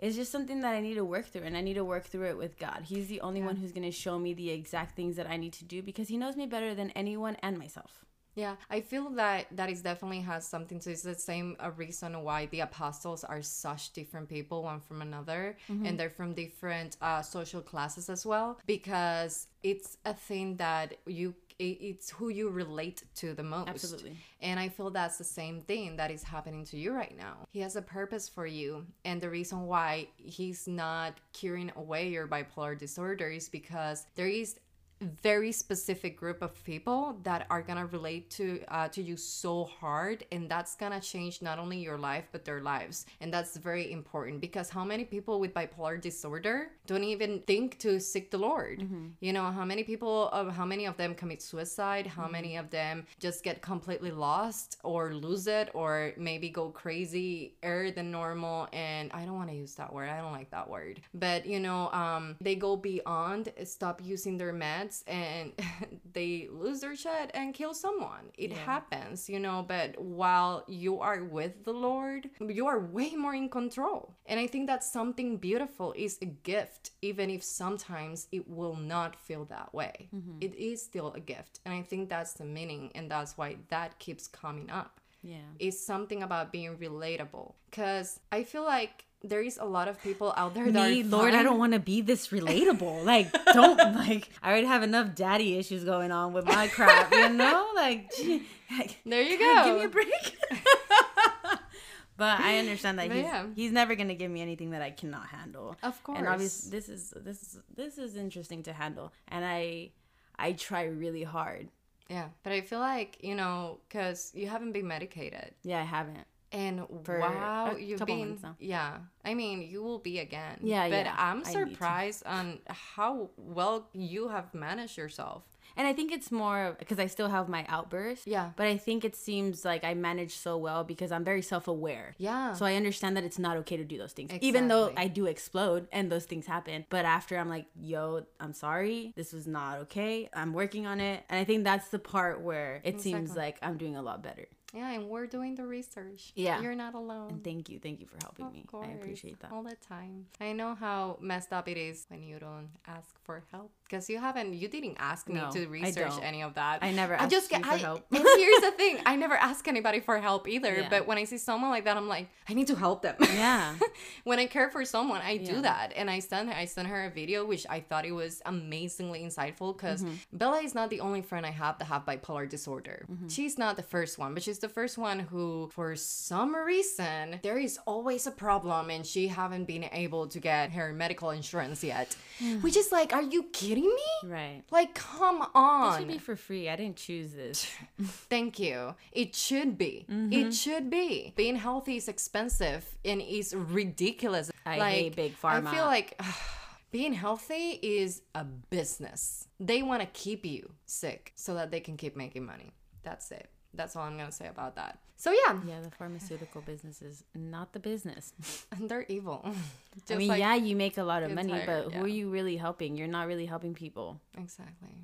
[0.00, 2.28] it's just something that I need to work through, and I need to work through
[2.30, 2.82] it with God.
[2.84, 5.52] He's the only one who's going to show me the exact things that I need
[5.54, 8.04] to do because He knows me better than anyone and myself.
[8.34, 10.90] Yeah, I feel that that is definitely has something to.
[10.92, 15.56] It's the same a reason why the apostles are such different people, one from another,
[15.70, 15.86] Mm-hmm.
[15.86, 21.34] and they're from different uh, social classes as well, because it's a thing that you
[21.62, 23.68] it's who you relate to the most.
[23.68, 24.16] Absolutely.
[24.40, 27.34] And I feel that's the same thing that is happening to you right now.
[27.50, 28.86] He has a purpose for you.
[29.04, 34.58] And the reason why he's not curing away your bipolar disorder is because there is
[35.00, 40.24] very specific group of people that are gonna relate to uh, to you so hard
[40.32, 43.06] and that's gonna change not only your life but their lives.
[43.20, 48.00] And that's very important because how many people with bipolar disorder don't even think to
[48.00, 48.80] seek the lord?
[49.20, 52.06] You know how many people of how many of them commit suicide?
[52.06, 57.54] How many of them just get completely lost or lose it or maybe go crazy
[57.62, 58.68] earlier than normal?
[58.72, 60.08] And i don't want to use that word.
[60.08, 61.00] I don't like that word.
[61.14, 65.52] But you know um they go beyond stop using their meds and
[66.12, 68.30] they lose their shit and kill someone.
[68.36, 73.34] It happens you know but while you are with the lord you are way more
[73.34, 74.14] in control.
[74.26, 79.16] And i think that something beautiful is a gift even if sometimes it will not
[79.16, 80.08] feel that way.
[80.14, 80.38] Mm-hmm.
[80.40, 83.98] It is still a gift and i think that's the meaning and that's why that
[83.98, 85.00] keeps coming up.
[85.22, 85.50] Yeah.
[85.58, 90.32] It's something about being relatable because i feel like there is a lot of people
[90.36, 93.04] out there that Me, are Lord, I don't want to be this relatable.
[93.04, 94.30] Like, don't like.
[94.42, 97.68] I already have enough daddy issues going on with my crap, you know.
[97.74, 98.42] Like, gee,
[98.78, 100.36] like, there you go give me a break.
[102.16, 103.46] but I understand that But he's yeah.
[103.54, 105.76] he's never gonna give me anything that I cannot handle.
[105.82, 106.18] Of course.
[106.18, 109.90] And obviously, this is this is this is interesting to handle, and I
[110.38, 111.68] I try really hard.
[112.10, 116.26] yeah but i feel like you know because you haven't been medicated Yeah, I haven't.
[116.52, 121.14] And For wow you've been yeah i mean you will be again Yeah, but yeah,
[121.16, 121.70] i'm I need to.
[121.70, 125.44] surprised on how well you have managed yourself
[125.76, 128.26] And I think it's more because I still have my outbursts.
[128.26, 128.50] Yeah.
[128.56, 132.14] But I think it seems like I manage so well because I'm very self aware.
[132.18, 132.54] Yeah.
[132.58, 134.32] So I understand that it's not okay to do those things.
[134.42, 136.84] Even though I do explode and those things happen.
[136.90, 139.12] But after I'm like, yo, I'm sorry.
[139.14, 140.28] This was not okay.
[140.34, 141.22] I'm working on it.
[141.30, 144.46] And I think that's the part where it seems like I'm doing a lot better.
[144.74, 146.60] Yeah and we're doing the research Yeah.
[146.60, 147.78] you're not alone And thank you.
[147.78, 148.64] Thank you for helping Of me.
[148.66, 149.52] course, I appreciate that.
[149.52, 150.26] all the time.
[150.40, 154.18] I know how messed up it is when you don't ask for help because you
[154.18, 156.78] haven't, you didn't ask me No, to research any of that.
[156.82, 158.06] I never I asked just get for I- help.
[158.12, 160.74] and here's the thing: I never ask anybody for help either.
[160.82, 160.88] Yeah.
[160.88, 163.16] But when I see someone like that, I'm like, I need to help them.
[163.20, 163.74] Yeah.
[164.24, 166.54] when I care for someone, I do that, and I sent her.
[166.54, 170.36] I sent her a video, which I thought it was amazingly insightful because Mm-hmm.
[170.40, 173.06] Bella is not the only friend I have that have bipolar disorder.
[173.10, 173.28] Mm-hmm.
[173.28, 177.58] She's not the first one, but she's the first one who, for some reason, there
[177.58, 182.16] is always a problem, and she haven't been able to get her medical insurance yet.
[182.60, 184.28] Which is like, are you kidding me?
[184.28, 184.62] right.
[184.70, 185.98] Like, come It on.
[185.98, 186.68] should be for free.
[186.68, 187.66] I didn't choose this.
[188.02, 188.94] Thank you.
[189.12, 190.06] It should be.
[190.10, 190.32] Mm-hmm.
[190.32, 191.32] It should be.
[191.36, 194.50] Being healthy is expensive and is ridiculous.
[194.66, 195.66] I hate big pharma.
[195.68, 196.20] I feel like
[196.90, 199.46] being healthy is a business.
[199.58, 202.72] They want to keep you sick so that they can keep making money.
[203.02, 203.48] That's it.
[203.74, 204.98] That's all I'm gonna say about that.
[205.16, 208.32] So yeah, Yeah, the pharmaceutical business is not the business.
[208.72, 209.44] and they're evil.
[210.10, 211.98] I mean, like- yeah, you make a lot of money, but yeah.
[211.98, 212.96] who are you really helping?
[212.96, 214.20] You're not really helping people.
[214.38, 214.96] Exactly.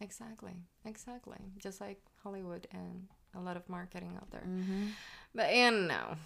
[0.00, 0.54] Exactly.
[0.84, 1.38] Exactly.
[1.58, 4.44] Just like Hollywood and a lot of marketing out there.
[4.46, 4.86] Mm-hmm.
[5.34, 6.16] But and know,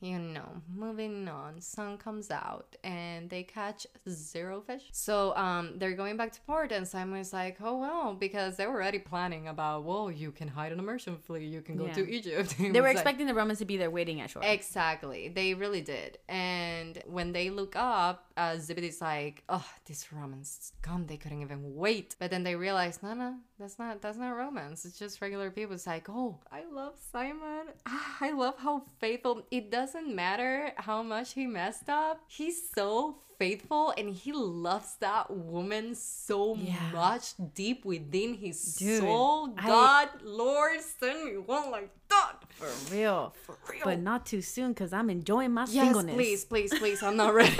[0.00, 4.82] you know, moving on, sun comes out and they catch zero fish.
[4.92, 8.66] So um they're going back to port and Simon is like, oh well, because they
[8.66, 11.86] were already planning about, well, you can hide on a merchant fleet, you can go
[11.86, 11.94] Yeah.
[11.94, 12.54] to Egypt.
[12.58, 14.42] They were was like- expecting the Romans to be there waiting at shore.
[14.44, 15.28] Exactly.
[15.28, 16.18] They really did.
[16.28, 21.74] And when they look up, uh, Zebedee's like, oh, these Romans scum, they couldn't even
[21.74, 22.14] wait.
[22.20, 24.84] But then they realize, no, no, that's not that's not Romans.
[24.84, 25.74] It's just regular people.
[25.74, 27.64] It's like, oh, I love Simon.
[27.86, 29.42] Ah, I love how faithful.
[29.50, 32.20] It doesn't matter how much he messed up.
[32.26, 36.74] He's so faithful and he loves that woman so Yeah.
[36.92, 39.54] much deep within his Dude, soul.
[39.56, 42.32] I- God, Lord, send me one like that.
[42.50, 43.34] For real.
[43.46, 43.80] For real.
[43.84, 46.14] But not too soon because I'm enjoying my Yes, singleness.
[46.16, 47.02] please, please, please.
[47.02, 47.56] I'm not ready.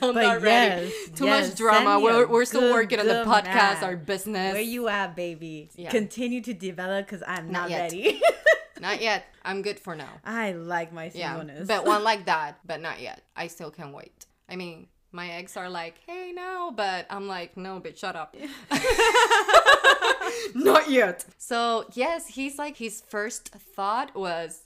[0.00, 0.86] I'm But not ready.
[0.86, 1.98] yes, Too yes, much drama.
[2.00, 3.84] We're, we're still good, working on the podcast, man.
[3.84, 4.52] our business.
[4.54, 5.68] Where you at, baby?
[5.74, 5.90] Yeah.
[5.90, 8.22] Continue to develop because I'm Not not, ready.
[8.80, 9.26] Not yet.
[9.44, 10.20] I'm good for now.
[10.24, 13.22] I like my Yeah, but one like that, but not yet.
[13.36, 14.26] I still can't wait.
[14.48, 18.36] I mean, my eggs are like, hey, now, but I'm like, no, bitch, shut up.
[20.54, 21.24] not yet.
[21.38, 24.62] So, yes, he's like, his first thought was,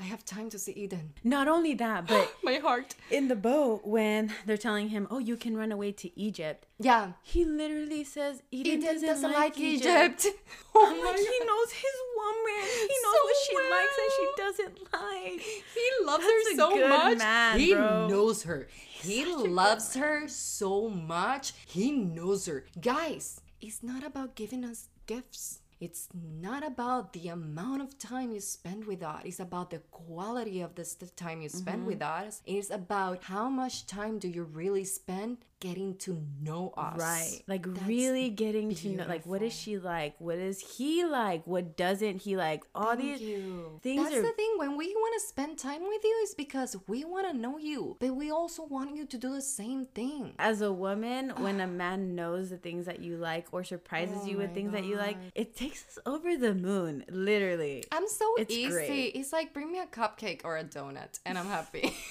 [0.00, 1.12] I have time to see Eden.
[1.22, 2.94] Not only that, but My heart.
[3.10, 7.12] in the boat when they're telling him, "Oh, you can run away to Egypt," Yeah.
[7.22, 10.26] he literally says, "Eden, Eden doesn't, like, Egypt."
[10.74, 12.64] Oh I'm my like, he knows his woman.
[12.92, 15.40] He knows So what she likes and she doesn't like.
[15.76, 17.18] He loves That's her a so good much.
[17.18, 18.08] man, he bro.
[18.08, 18.68] knows her.
[19.02, 21.52] He loves her so much.
[21.66, 22.64] He knows her.
[22.80, 25.58] Guys, it's not about giving us gifts.
[25.84, 29.22] It's not about the amount of time you spend with us.
[29.24, 30.84] It's about the quality of the
[31.16, 31.86] time you spend Mm-hmm.
[31.92, 32.40] with us.
[32.46, 36.98] It's about how much time do you really spend getting to know us.
[36.98, 37.40] Right.
[37.46, 40.14] Like That's really getting to know like what is she like?
[40.18, 41.46] What is he like?
[41.46, 42.64] What doesn't he like?
[42.74, 43.78] All Thank these you.
[43.80, 44.52] things That's are the thing.
[44.56, 47.96] When we want to spend time with you, is because we want to know you,
[48.00, 50.34] but we also want you to do the same thing.
[50.38, 54.26] as a woman, when a man knows the things that you like or surprises Oh
[54.26, 57.84] you with things that you like, it takes us over the moon, literally.
[57.92, 58.70] I'm so It's easy.
[58.70, 59.12] great.
[59.14, 61.94] It's like bring me a cupcake or a donut, and I'm happy.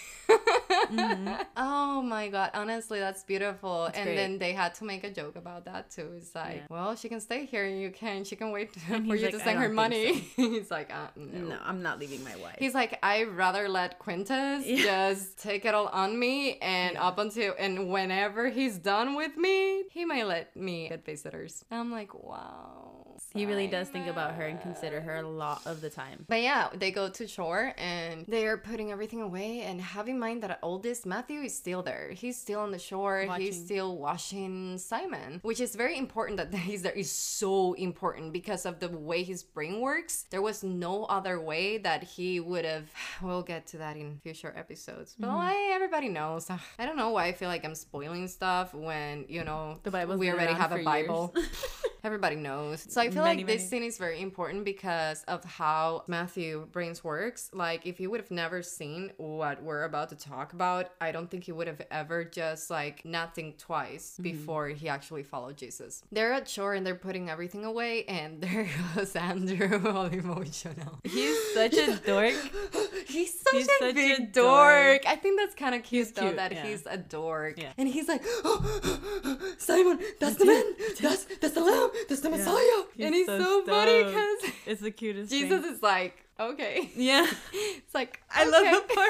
[0.92, 1.34] Mm-hmm.
[1.58, 2.52] Oh my god!
[2.54, 3.86] Honestly, that's beautiful.
[3.86, 4.16] and great.
[4.16, 6.10] then they had to make a joke about that too.
[6.18, 6.62] It's like, Yeah.
[6.70, 8.24] well, she can stay here, and you can.
[8.24, 10.20] She can wait for you like, to send her money.
[10.20, 11.50] think He's like, uh, no.
[11.50, 12.56] No, I'm not leaving my wife.
[12.60, 15.10] He's like, I'd rather let Quintus Yeah.
[15.12, 19.84] just take it all on me, and up until and whenever he's done with me,
[19.92, 21.64] he may let me get visitors.
[21.72, 22.91] I'm like, wow.
[23.34, 26.26] He really does think about her and consider her a lot of the time.
[26.28, 29.62] But yeah, they go to shore and they are putting everything away.
[29.62, 32.12] And have in mind that oldest Matthew is still there.
[32.12, 33.28] He's still on the shore.
[33.38, 36.92] He's still watching Simon, which is very important that he's there.
[36.92, 40.26] Is so important because of the way his brain works.
[40.30, 42.90] There was no other way that he would have.
[43.22, 45.16] We'll get to that in future episodes.
[45.18, 45.38] But mm-hmm.
[45.38, 46.50] I, everybody knows.
[46.80, 50.20] I don't know why I feel like I'm spoiling stuff when you know The Bible's
[50.20, 51.34] we already have a Bible.
[52.04, 52.86] Everybody knows.
[52.90, 53.68] So I feel Many, like this many.
[53.82, 57.50] scene is very important because of how Matthew brains works.
[57.54, 61.30] Like if he would have never seen what we're about to talk about, I don't
[61.30, 64.24] think he would have ever just like not think twice Mm-hmm.
[64.24, 66.02] before he actually followed Jesus.
[66.12, 71.00] They're at shore and they're putting everything away, and there goes Andrew, all emotional.
[71.04, 72.34] He's such a dork.
[73.08, 75.02] He's such He's a such a big dork.
[75.04, 75.08] dork.
[75.08, 76.66] I think that's kind of cute He's though cute, that yeah.
[76.66, 77.58] he's a dork.
[77.60, 77.74] Yeah.
[77.78, 80.64] And he's like, oh, Simon, that's the man.
[81.02, 81.90] That's that's the lamb.
[82.10, 82.38] That's the Yeah.
[82.38, 82.84] Messiah.
[83.08, 85.30] and he's so, funny because it's the cutest.
[85.38, 85.74] Jesus thing.
[85.74, 86.90] is like, okay.
[86.96, 87.26] Yeah.
[87.54, 89.10] It's like I love the part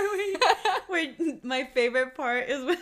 [0.88, 2.78] where, where my favorite part is when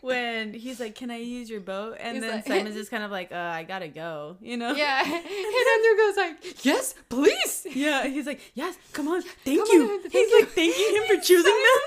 [0.00, 3.04] when he's like, "Can I use your boat?" And He's then like- Simon's just kind
[3.04, 4.72] of like, "Uh, I gotta go," you know?
[4.74, 5.02] yeah.
[5.04, 7.66] And Andrew goes like, yes, please.
[7.72, 8.06] Yeah.
[8.06, 10.40] He's like, "Yes, come on, thank Come you." on, thank he's you.
[10.40, 11.82] like thanking him for choosing them.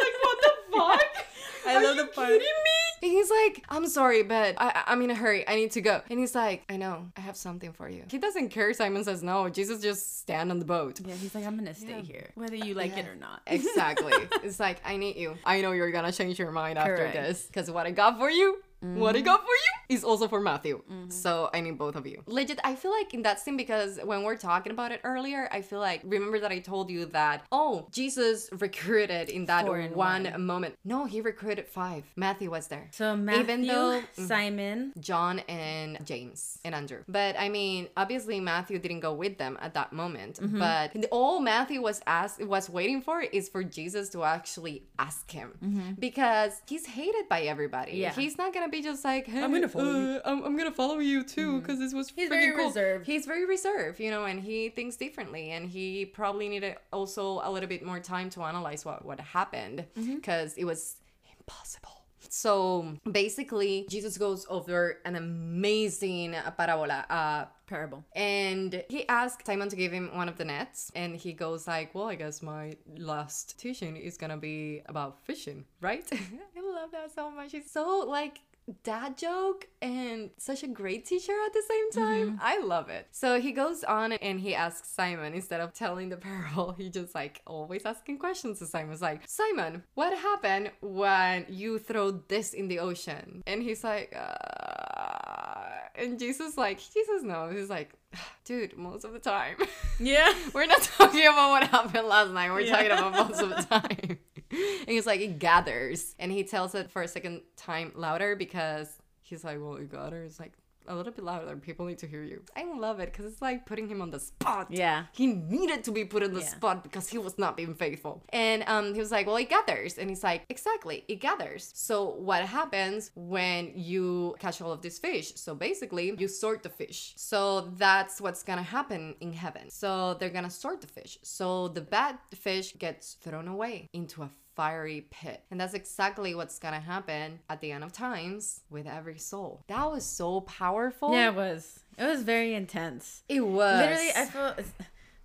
[0.00, 1.26] like, what the fuck?
[1.66, 2.28] I Are love you the part.
[2.28, 2.70] kidding me?
[3.02, 5.46] And he's like, I'm sorry, but I, I- I'm in a hurry.
[5.48, 6.02] I need to go.
[6.10, 8.04] And he's like, I know, I have something for you.
[8.10, 8.72] He doesn't care.
[8.74, 9.48] Simon says no.
[9.48, 11.00] Jesus just stand on the boat.
[11.04, 12.00] Yeah, he's like, "I'm gonna stay Yeah.
[12.02, 14.12] here, whether you like it or not." Exactly.
[14.44, 15.36] it's like, I need you.
[15.46, 17.46] I know you're gonna change your mind after this.
[17.46, 20.82] Because what I got for you What I got for you is also for Matthew.
[21.08, 22.22] So I need both of you.
[22.26, 25.60] Legit, I feel like in that scene, because when we're talking about it earlier, I
[25.62, 30.24] feel like, remember that I told you that, oh, Jesus recruited in that Four one,
[30.24, 30.46] one.
[30.46, 30.76] moment.
[30.84, 32.04] No, he recruited five.
[32.16, 32.88] Matthew was there.
[32.92, 37.02] So Matthew, Even though- Simon, John and James and Andrew.
[37.08, 40.38] But I mean, obviously Matthew didn't go with them at that moment.
[40.40, 40.58] Mm-hmm.
[40.58, 45.30] But the- all Matthew was asked was waiting for is for Jesus to actually ask
[45.30, 47.92] him because he's hated by everybody.
[47.92, 48.00] Mm-hmm.
[48.00, 48.12] Yeah.
[48.12, 50.98] He's not be just like, hey, I'm gonna follow you." uh, I'm, I'm gonna follow
[50.98, 52.66] you too because this was He's very cool.
[52.66, 53.06] reserved.
[53.06, 57.50] He's very reserved, you know, and he thinks differently, and he probably needed also a
[57.50, 60.16] little bit more time to analyze what what happened Mm-hmm.
[60.16, 60.96] because it was
[61.38, 61.96] impossible.
[62.32, 67.04] So basically, Jesus goes over an amazing parabola.
[67.10, 68.04] Uh, parable.
[68.16, 71.94] and he asks Simon to give him one of the nets, and he goes like,
[71.94, 77.12] "Well, I guess my last teaching is gonna be about fishing, right?" I love that
[77.14, 77.54] so much.
[77.54, 78.40] It's so like
[78.82, 82.38] dad joke and such a great teacher at the same time.
[82.42, 83.08] I love it.
[83.12, 87.14] So he goes on and he asks Simon instead of telling the parable, he just
[87.14, 88.92] like always asking questions to Simon.
[88.92, 93.42] It's like, Simon, what happened when you throw this in the ocean?
[93.46, 95.64] And he's like, uh,
[95.96, 97.54] and Jesus like, Jesus knows.
[97.54, 97.90] He's like,
[98.44, 99.56] dude, most of the time.
[100.02, 100.32] Yeah.
[100.54, 102.50] We're not talking about what happened last night.
[102.50, 102.76] We're Yeah.
[102.76, 104.18] talking about most of the time.
[104.80, 106.14] and he's like, it gathers.
[106.18, 108.88] And he tells it for a second time louder because
[109.22, 110.54] he's like, well, it gathers like
[110.90, 111.56] a little bit louder.
[111.56, 112.42] People need to hear you.
[112.56, 114.66] I love it because it's like putting him on the spot.
[114.70, 115.04] Yeah.
[115.12, 116.46] He needed to be put on the Yeah.
[116.48, 118.22] spot because he was not being faithful.
[118.30, 119.98] And um, he was like, well, it gathers.
[119.98, 121.70] And he's like, exactly, it gathers.
[121.74, 121.96] So
[122.28, 125.32] what happens when you catch all of these fish?
[125.36, 127.14] So basically, you sort the fish.
[127.16, 127.40] So
[127.78, 129.70] that's what's gonna happen in heaven.
[129.70, 131.18] So they're gonna sort the fish.
[131.22, 134.30] So the bad fish gets thrown away into a
[134.60, 135.42] fiery pit.
[135.50, 139.64] And that's exactly what's gonna happen at the end of times with every soul.
[139.68, 141.14] That was so powerful.
[141.14, 141.80] Yeah, it was.
[141.96, 143.22] It was very intense.
[143.26, 143.78] It was.
[143.78, 144.54] Literally, I feel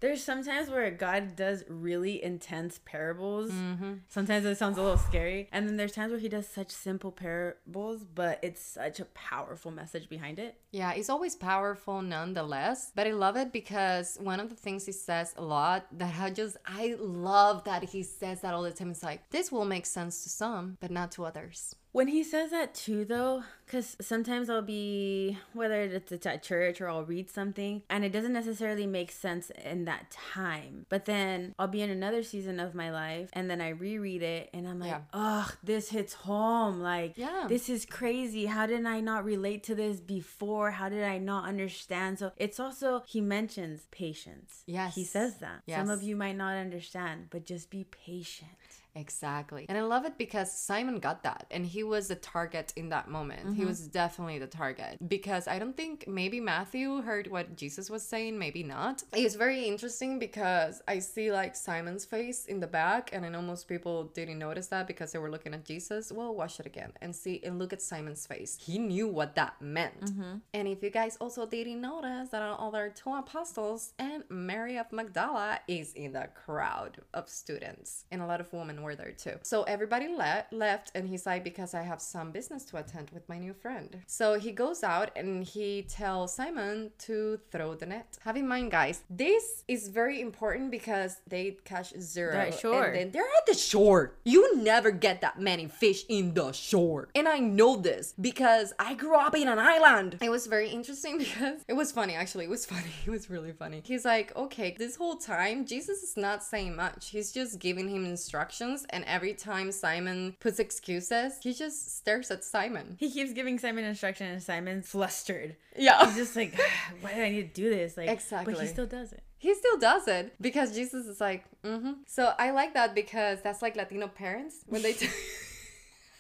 [0.06, 3.52] there's sometimes where God does really intense parables.
[3.52, 3.94] Mm-hmm.
[4.08, 7.12] Sometimes it sounds a little scary, and then there's times where He does such simple
[7.12, 10.60] parables, but it's such a powerful message behind it.
[10.72, 12.92] Yeah, it's always powerful nonetheless.
[12.94, 16.30] But I love it because one of the things he says a lot that I
[16.30, 18.92] just I love that he says that all the time.
[18.92, 21.76] It's like this will make sense to some, but not to others.
[21.96, 26.82] When he says that too, though, because sometimes I'll be, whether it's it's at church
[26.82, 30.88] or I'll read something, and it doesn't necessarily make sense in that time.
[30.90, 34.50] But then I'll be in another season of my life, and then I reread it,
[34.54, 35.02] and I'm like, Yeah.
[35.14, 36.82] ugh, this hits home.
[36.82, 37.46] Like, Yeah.
[37.48, 38.48] this is crazy.
[38.48, 40.72] How did I not relate to this before?
[40.72, 42.20] How did I not understand?
[42.20, 44.64] So it's also, he mentions patience.
[44.68, 44.96] Yes.
[44.96, 45.62] He says that.
[45.70, 48.52] Some of you might not understand, but just be patient.
[48.96, 49.66] Exactly.
[49.68, 53.10] And I love it because Simon got that and he was the target in that
[53.10, 53.56] moment.
[53.56, 53.68] He mm-hmm.
[53.68, 58.40] was definitely the target because I don't think maybe Matthew heard what Jesus was saying,
[58.40, 59.04] maybe not.
[59.14, 63.42] It's very interesting because I see like Simon's face in the back and I know
[63.42, 66.12] most people didn't notice that because they were looking at Jesus.
[66.12, 68.58] Well, watch it again and see and look at Simon's face.
[68.62, 70.06] He knew what that meant.
[70.06, 70.38] Mm-hmm.
[70.54, 74.92] And if you guys also didn't notice that our other two apostles and Mary of
[74.94, 79.36] Magdala is in the crowd of students and a lot of women were there too.
[79.44, 83.28] So everybody le- left and he's like because I have some business to attend with
[83.28, 83.90] my new friend.
[84.08, 88.18] So he goes out and he tells Simon to throw the net.
[88.26, 92.84] Have in mind guys, this is very important because they catch 0 They're at shore.
[92.86, 94.14] and then they're at the shore.
[94.24, 97.10] You never get that many fish in the shore.
[97.16, 100.18] And I know this because I grew up in an island.
[100.22, 102.46] It was very interesting because it was funny actually.
[102.46, 102.84] It was funny.
[103.06, 103.82] It was really funny.
[103.86, 107.10] He's like, okay, this whole time, Jesus is not saying much.
[107.10, 108.75] He's just giving him instructions.
[108.90, 112.98] And every time Simon puts excuses, he just stares at Simon.
[113.00, 115.56] He keeps giving Simon instruction, and Simon's flustered.
[115.78, 116.06] Yeah.
[116.08, 116.60] He's just like,
[117.02, 117.96] why do I need to do this?
[117.96, 118.54] Like, exactly.
[118.56, 119.24] But he still does it.
[119.38, 121.92] He still does it because Jesus is like, mm-hmm.
[122.08, 124.94] So I like that because that's like Latino parents when they.
[125.02, 125.08] T-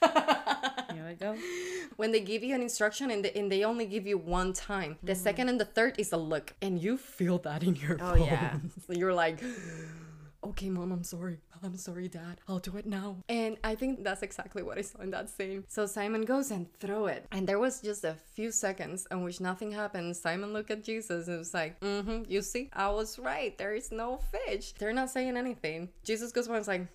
[0.93, 1.35] Here we go.
[1.95, 4.97] when they give you an instruction and they, and they only give you one time
[5.01, 8.13] the second and the third is a look and you feel that in your Oh,
[8.15, 8.51] yeah.
[8.51, 8.73] bones.
[8.87, 9.39] so you're like
[10.43, 12.39] okay mom i'm sorry i'm sorry dad.
[12.47, 13.17] I'll do it now.
[13.29, 15.63] And i think that's exactly what i saw in that scene.
[15.67, 17.25] So simon goes and throw it.
[17.31, 20.15] And there was just a few seconds in which nothing happened.
[20.17, 23.57] Simon looked at jesus and was like mm-hmm you see i was right.
[23.57, 24.73] There is no fish.
[24.79, 25.89] They're not saying anything.
[26.03, 26.87] Jesus goes by and is like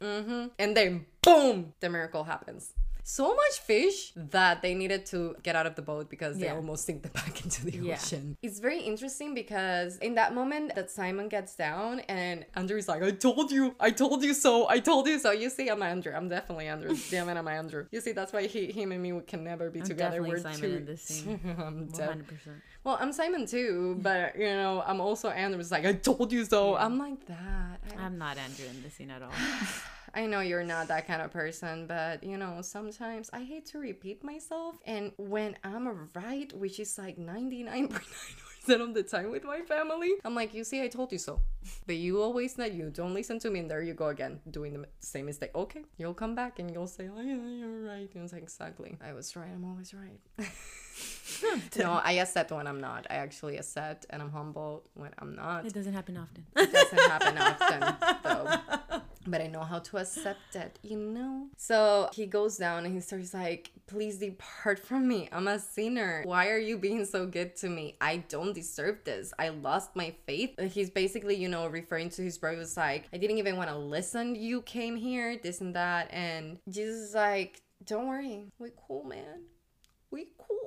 [0.00, 0.46] mm-hmm.
[0.58, 2.72] And then boom the miracle happens
[3.06, 6.54] so much fish that they needed to get out of the boat because they Yeah.
[6.54, 7.94] almost sink them back into the Yeah.
[7.94, 8.36] ocean.
[8.42, 13.10] It's very interesting because in that moment that Simon gets down and Andrew's like, I
[13.10, 15.32] told you, I told you so, I told you so.
[15.32, 16.12] You see, I'm Andrew.
[16.16, 16.96] I'm definitely Andrew.
[17.10, 17.86] Damn it, I'm Andrew.
[17.92, 20.22] You see, that's why he, him and me we can never be I'm together.
[20.22, 20.76] We're Simon two.
[20.76, 21.40] in this scene.
[21.44, 22.56] I'm One def- hundred percent.
[22.84, 25.60] well, I'm Simon too, but you know, I'm also Andrew.
[25.60, 26.74] It's like, I told you so.
[26.76, 27.80] I'm like that.
[27.98, 29.30] I, I'm not Andrew in this scene at all.
[30.14, 33.78] I know you're not that kind of person, but you know, sometimes I hate to
[33.78, 34.76] repeat myself.
[34.86, 40.34] And when I'm right, which is like 99.9% of the time with my family, I'm
[40.34, 41.40] like, you see, I told you so.
[41.86, 44.74] But you always know you don't listen to me, and there you go again, doing
[44.74, 45.50] the same mistake.
[45.54, 48.08] Okay, you'll come back and you'll say, oh, yeah, you're right.
[48.14, 48.96] And it's like, exactly.
[49.04, 49.50] I was right.
[49.52, 50.20] I'm always right.
[51.78, 53.06] no, I accept when I'm not.
[53.10, 55.66] I actually accept and I'm humble when I'm not.
[55.66, 56.46] It doesn't happen often.
[56.56, 57.80] It doesn't happen often,
[58.22, 59.00] though.
[59.26, 61.48] But I know how to accept it, you know?
[61.56, 65.28] So he goes down and he starts like, Please depart from me.
[65.32, 66.22] I'm a sinner.
[66.24, 67.96] Why are you being so good to me?
[68.00, 69.32] I don't deserve this.
[69.38, 70.54] I lost my faith.
[70.58, 73.76] Uh, he's basically, you know, referring to his brothers like, I didn't even want to
[73.76, 74.34] listen.
[74.34, 76.12] You came here, this and that.
[76.12, 78.46] And Jesus is like, Don't worry.
[78.58, 79.44] We cool, man.
[80.10, 80.63] We cool.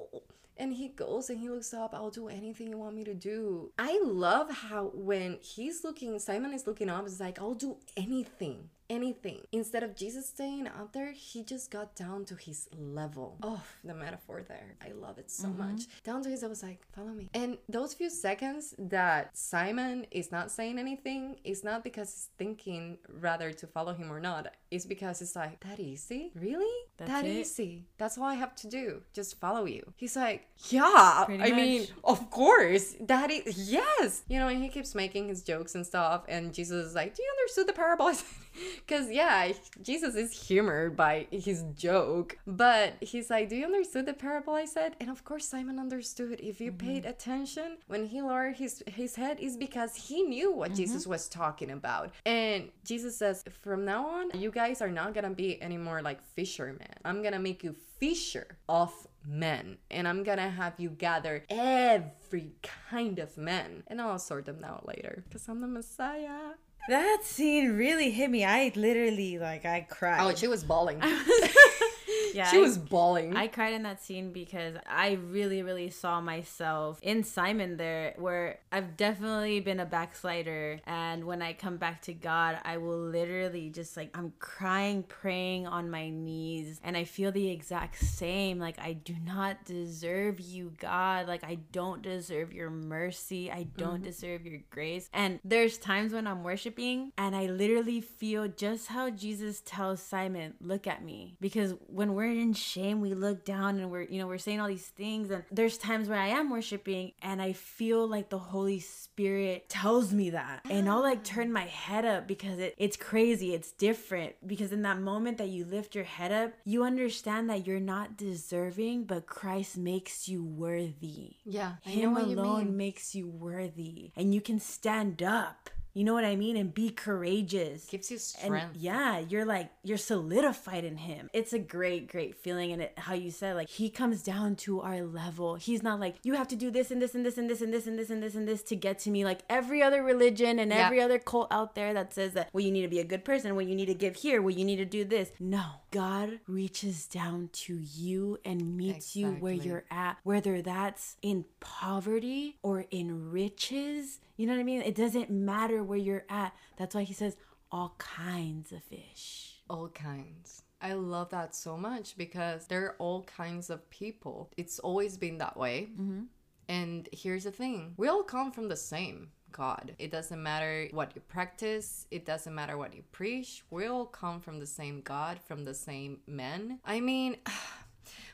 [0.60, 3.72] And he goes and he looks up, I'll do anything you want me to do.
[3.78, 8.70] I love how when he's looking, Simon is looking up, it's like, I'll do anything,
[8.90, 9.42] anything.
[9.52, 13.38] Instead of Jesus staying out there, he just got down to his level.
[13.44, 14.76] Oh, the metaphor there.
[14.86, 15.72] I love it so mm-hmm.
[15.72, 15.82] much.
[16.04, 17.30] Down to his, I was like, follow me.
[17.34, 22.98] And those few seconds that Simon is not saying anything, it's not because he's thinking
[23.10, 24.54] rather to follow him or not.
[24.72, 26.32] It's because it's like, that easy?
[26.36, 26.86] Really?
[26.98, 27.30] That's that it?
[27.30, 27.86] easy.
[27.98, 29.02] That's all I have to do.
[29.14, 29.94] Just follow you.
[29.96, 31.24] He's like, yeah.
[31.26, 32.96] Pretty I mean, of course.
[33.00, 34.24] That is yes.
[34.28, 36.26] You know, and he keeps making his jokes and stuff.
[36.28, 38.12] And Jesus is like, do you understand the parable?
[38.88, 39.52] Because yeah,
[39.82, 42.38] Jesus is humored by his joke.
[42.48, 44.96] But he's like, do you understand the parable I said?
[45.00, 46.40] And of course, Simon understood.
[46.42, 47.10] If you paid mm-hmm.
[47.10, 50.78] attention when he lowered his his head, is because he knew what mm-hmm.
[50.78, 52.12] Jesus was talking about.
[52.26, 56.94] And Jesus says, from now on, you guys are not gonna be anymore like fishermen.
[57.04, 58.94] I'm gonna make you fisher of
[59.28, 62.52] men and i'm gonna have you gather every
[62.90, 66.52] kind of men and i'll sort them out later because i'm the messiah
[66.88, 68.46] That scene really hit me.
[68.46, 70.20] I literally like I cried.
[70.22, 71.02] oh she was bawling
[72.34, 76.20] yeah, she I- was bawling I cried in that scene because I really, really saw
[76.22, 80.80] myself in Simon there, where I've definitely been a backslider.
[80.86, 85.68] And when I come back to God, I will literally just like, I'm crying, praying
[85.68, 86.80] on my knees.
[86.84, 88.60] And I feel the exact same.
[88.60, 91.28] Like, I do not deserve you, God.
[91.28, 93.52] Like, I don't deserve your mercy.
[93.52, 94.04] I don't mm-hmm.
[94.04, 95.10] deserve your grace.
[95.14, 100.56] And there's times when I'm worshiping and I literally feel just how Jesus tells Simon,
[100.60, 101.36] look at me.
[101.40, 104.68] Because when we're in shame, we look down and we're, you know, we're saying all
[104.68, 105.30] these things.
[105.30, 110.12] And there's times where I am worshiping and I feel like the Holy Spirit tells
[110.12, 110.62] me that.
[110.68, 111.26] And I'll like ah.
[111.26, 113.54] turn my head up because it, it's crazy.
[113.54, 114.34] It's different.
[114.48, 118.18] Because in that moment that you lift your head up, you understand that you're not
[118.18, 121.36] deserving, but Christ makes you worthy.
[121.46, 124.12] yeah i know Him what you alone mean makes you worthy.
[124.16, 125.70] And you can stand up.
[125.98, 126.58] You know what I mean?
[126.58, 127.86] And be courageous.
[127.86, 131.28] gives you And strength yeah, you're like you're solidified in him.
[131.34, 132.72] It's a great, great feeling.
[132.72, 135.56] And it, how you said like he comes down to our level.
[135.56, 137.74] He's not like you have to do this and this and this and this and
[137.74, 139.26] this and this and this and this to get to me.
[139.26, 140.86] Like every other religion and Yeah.
[140.86, 143.26] every other cult out there that says that well you need to be a good
[143.26, 145.32] person, well you need to give here, well you need to do this.
[145.40, 151.46] No, God reaches down to you and meets you where you're at, whether that's in
[151.60, 154.20] poverty or in riches.
[154.38, 154.82] You know what I mean?
[154.82, 156.54] It doesn't matter where you're at.
[156.78, 157.36] That's why he says
[157.72, 159.56] all kinds of fish.
[159.70, 164.52] all kinds I love that so much because there are all kinds of people.
[164.58, 165.90] It's always been that way.
[165.94, 166.24] Mm-hmm.
[166.70, 169.96] And here's the thing we all come from the same God.
[169.98, 173.64] It doesn't matter what you practice, it doesn't matter what you preach.
[173.72, 176.80] We all come from the same God, from the same men.
[176.86, 177.38] I mean,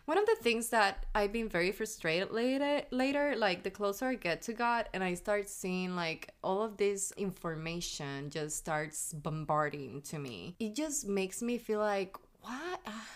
[0.06, 4.16] one of the things that I've been very frustrated later, later, like the closer I
[4.16, 10.02] get to God and I start seeing like all of this information just starts bombarding
[10.04, 12.82] to me, it just makes me feel like, what?
[12.86, 13.08] Ah,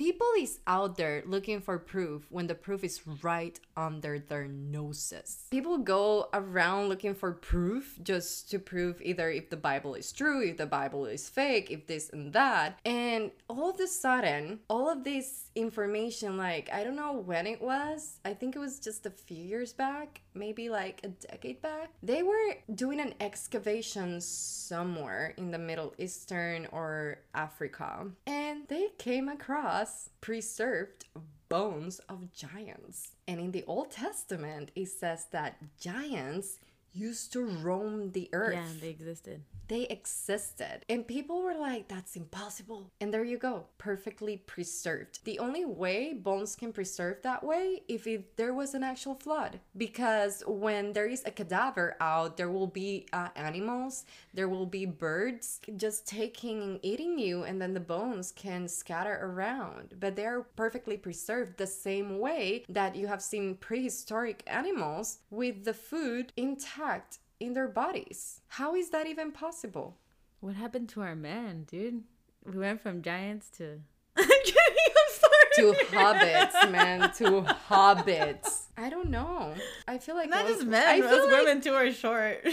[0.00, 5.44] People is out there looking for proof when the proof is right under their noses.
[5.50, 10.40] People go around looking for proof just to prove either if the Bible is true,
[10.42, 12.78] if the Bible is fake, if this and that.
[12.86, 17.60] And all of a sudden, all of this information, like, I don't know when it
[17.60, 21.90] was, I think it was just a few years back, maybe like a decade back,
[22.02, 28.06] they were doing an excavation somewhere in the Middle Eastern or Africa.
[28.26, 31.06] And they came across us preserved
[31.48, 33.12] bones of giants.
[33.26, 36.58] And in the Old Testament, it says that giants
[36.92, 38.54] used to roam the earth.
[38.54, 39.42] Yeah, they existed.
[39.70, 40.84] They existed.
[40.88, 42.90] And people were like, that's impossible.
[43.00, 45.24] And there you go, perfectly preserved.
[45.24, 49.60] The only way bones can preserve that way if there was an actual flood.
[49.76, 54.86] Because when there is a cadaver out, there will be uh, animals, there will be
[54.86, 59.94] birds just taking and eating you, and then the bones can scatter around.
[60.00, 65.74] But they're perfectly preserved the same way that you have seen prehistoric animals with the
[65.74, 68.42] food intact in their bodies.
[68.48, 69.96] How is that even possible?
[70.40, 72.02] What happened to our man, dude?
[72.44, 73.80] We went from giants to.
[74.16, 74.54] I'm kidding.
[74.86, 75.74] I'm sorry.
[75.74, 77.12] To hobbits, man.
[77.14, 78.62] To hobbits.
[78.78, 79.54] I don't know.
[79.88, 82.40] I feel like Not just men, I feel like, women too are short.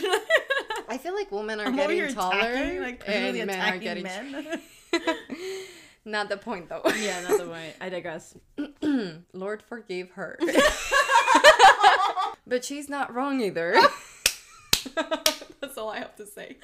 [0.90, 4.04] I feel like women are I'm getting taller attacking, like and men are getting.
[4.04, 4.62] men.
[6.06, 6.82] Not the point though.
[7.02, 7.74] yeah, not the point.
[7.82, 8.34] I digress.
[9.34, 10.40] Lord forgive her.
[12.48, 13.76] but she's not wrong either.
[15.60, 16.58] That's all I have to say.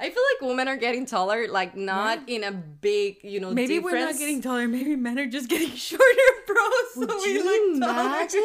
[0.00, 3.74] I feel like women are getting taller, like not in a big, you know, Maybe
[3.76, 3.92] difference.
[3.92, 4.68] we're not getting taller.
[4.68, 6.04] Maybe men are just getting shorter,
[6.46, 6.56] bro.
[6.94, 8.00] So Would we you look taller.
[8.00, 8.42] imagine?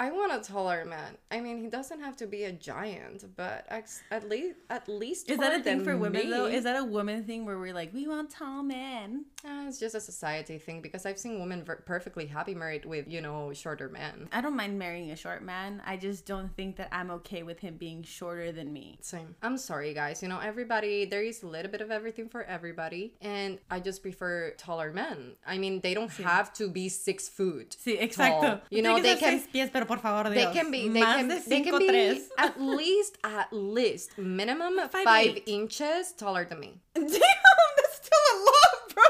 [0.00, 1.16] I want a taller man.
[1.30, 5.28] I mean, he doesn't have to be a giant, but ex- at least at least
[5.28, 6.46] Is that a thing for women though?
[6.46, 9.24] Is that a woman thing where we're like, we want tall men?
[9.44, 13.08] Uh, it's just a society thing because I've seen women ver- perfectly happy married with
[13.08, 14.28] you know shorter men.
[14.30, 15.82] I don't mind marrying a short man.
[15.84, 18.98] I just don't think that I'm okay with him being shorter than me.
[19.00, 19.34] Same.
[19.42, 20.22] I'm sorry, guys.
[20.22, 23.14] You know, everybody, there is a little bit of everything for everybody.
[23.20, 25.32] And I just prefer taller men.
[25.44, 27.76] I mean, they don't have to be six foot.
[27.84, 28.40] Sí, exacto.
[28.40, 28.60] tall.
[28.70, 29.42] You know, they can.
[29.52, 30.88] pies, pero por favor, They can be.
[30.88, 31.28] They can.
[31.28, 32.28] de They can be tres.
[32.38, 36.72] at least, at least, minimum five, five inches taller than me.
[36.94, 39.08] Damn, that's still a lot, bro.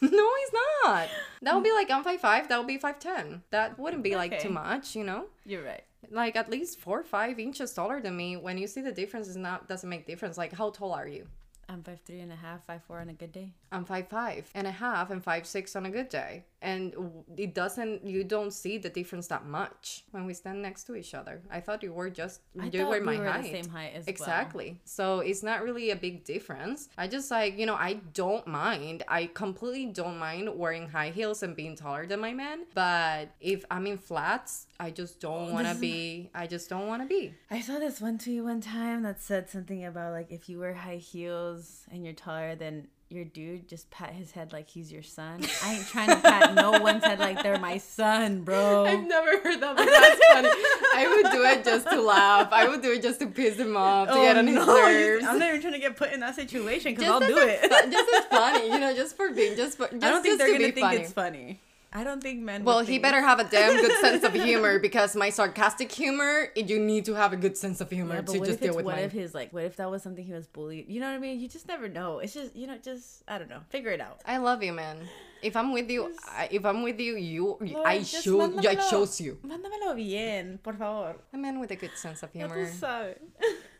[0.18, 0.54] no, he's
[0.84, 1.08] not.
[1.42, 2.48] That would be like I'm five five.
[2.48, 3.42] That would be five ten.
[3.50, 5.26] That wouldn't be like too much, you know.
[5.44, 5.84] You're right.
[6.10, 8.36] Like at least four or five inches taller than me.
[8.36, 10.38] When you see the difference, is not doesn't make difference.
[10.38, 11.26] Like how tall are you?
[11.68, 13.52] I'm five three and a half, five four on a good day.
[13.72, 16.94] I'm five five and a half and five six on a good day, and
[17.36, 18.04] it doesn't.
[18.04, 21.40] You don't see the difference that much when we stand next to each other.
[21.50, 23.52] I thought you were just I you were we my were the height.
[23.52, 24.10] same height as well.
[24.10, 24.80] Exactly.
[24.84, 26.88] So it's not really a big difference.
[26.98, 29.04] I just like, you know, I don't mind.
[29.06, 32.66] I completely don't mind wearing high heels and being taller than my man.
[32.74, 37.02] But if I'm in flats, I just don't want to be, I just don't want
[37.02, 37.34] to be.
[37.50, 40.74] I saw this one tweet one time that said something about like if you wear
[40.74, 45.02] high heels and you're taller than your dude, just pat his head like he's your
[45.02, 45.40] son.
[45.64, 48.84] I ain't trying to pat no one's head like they're my son, bro.
[48.86, 50.48] I've never heard that, but that's funny.
[50.94, 52.48] I would do it just to laugh.
[52.52, 54.64] I would do it just to piss him off, to oh, get on his Oh,
[54.64, 55.24] no, you- nerves.
[55.26, 57.60] I'm not even trying to get put in that situation because I'll do it.
[57.62, 60.38] fu- just as funny, you know, just for being, just for, just, I don't think
[60.38, 60.96] just they're to gonna be think funny.
[61.00, 61.60] it's funny.
[61.92, 62.62] I don't think men.
[62.62, 66.48] Well, he think better have a damn good sense of humor because my sarcastic humor,
[66.54, 68.94] you need to have a good sense of humor Yeah, to just deal with what
[68.96, 69.04] mine.
[69.04, 70.88] if his like what if that was something he was bullied?
[70.88, 71.40] You know what I mean?
[71.40, 72.20] You just never know.
[72.20, 73.60] It's just you know just I don't know.
[73.70, 74.20] Figure it out.
[74.24, 74.98] I love you, man.
[75.42, 78.74] If I'm with you, I, if I'm with you, you, Lord, I just show, I
[78.76, 79.38] chose you.
[79.42, 81.16] Mándamelo bien, por favor.
[81.32, 82.68] A man with a good sense of Ya tú humor.
[82.78, 83.16] sabes.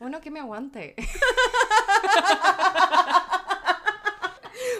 [0.00, 0.94] Uno que me aguante.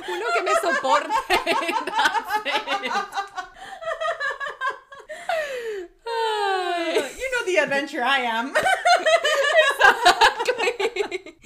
[0.09, 1.09] Uno que me soporte.
[1.29, 2.93] That's it.
[6.07, 7.11] Ay.
[7.19, 8.55] you know the adventure I am.
[10.41, 11.37] exactly.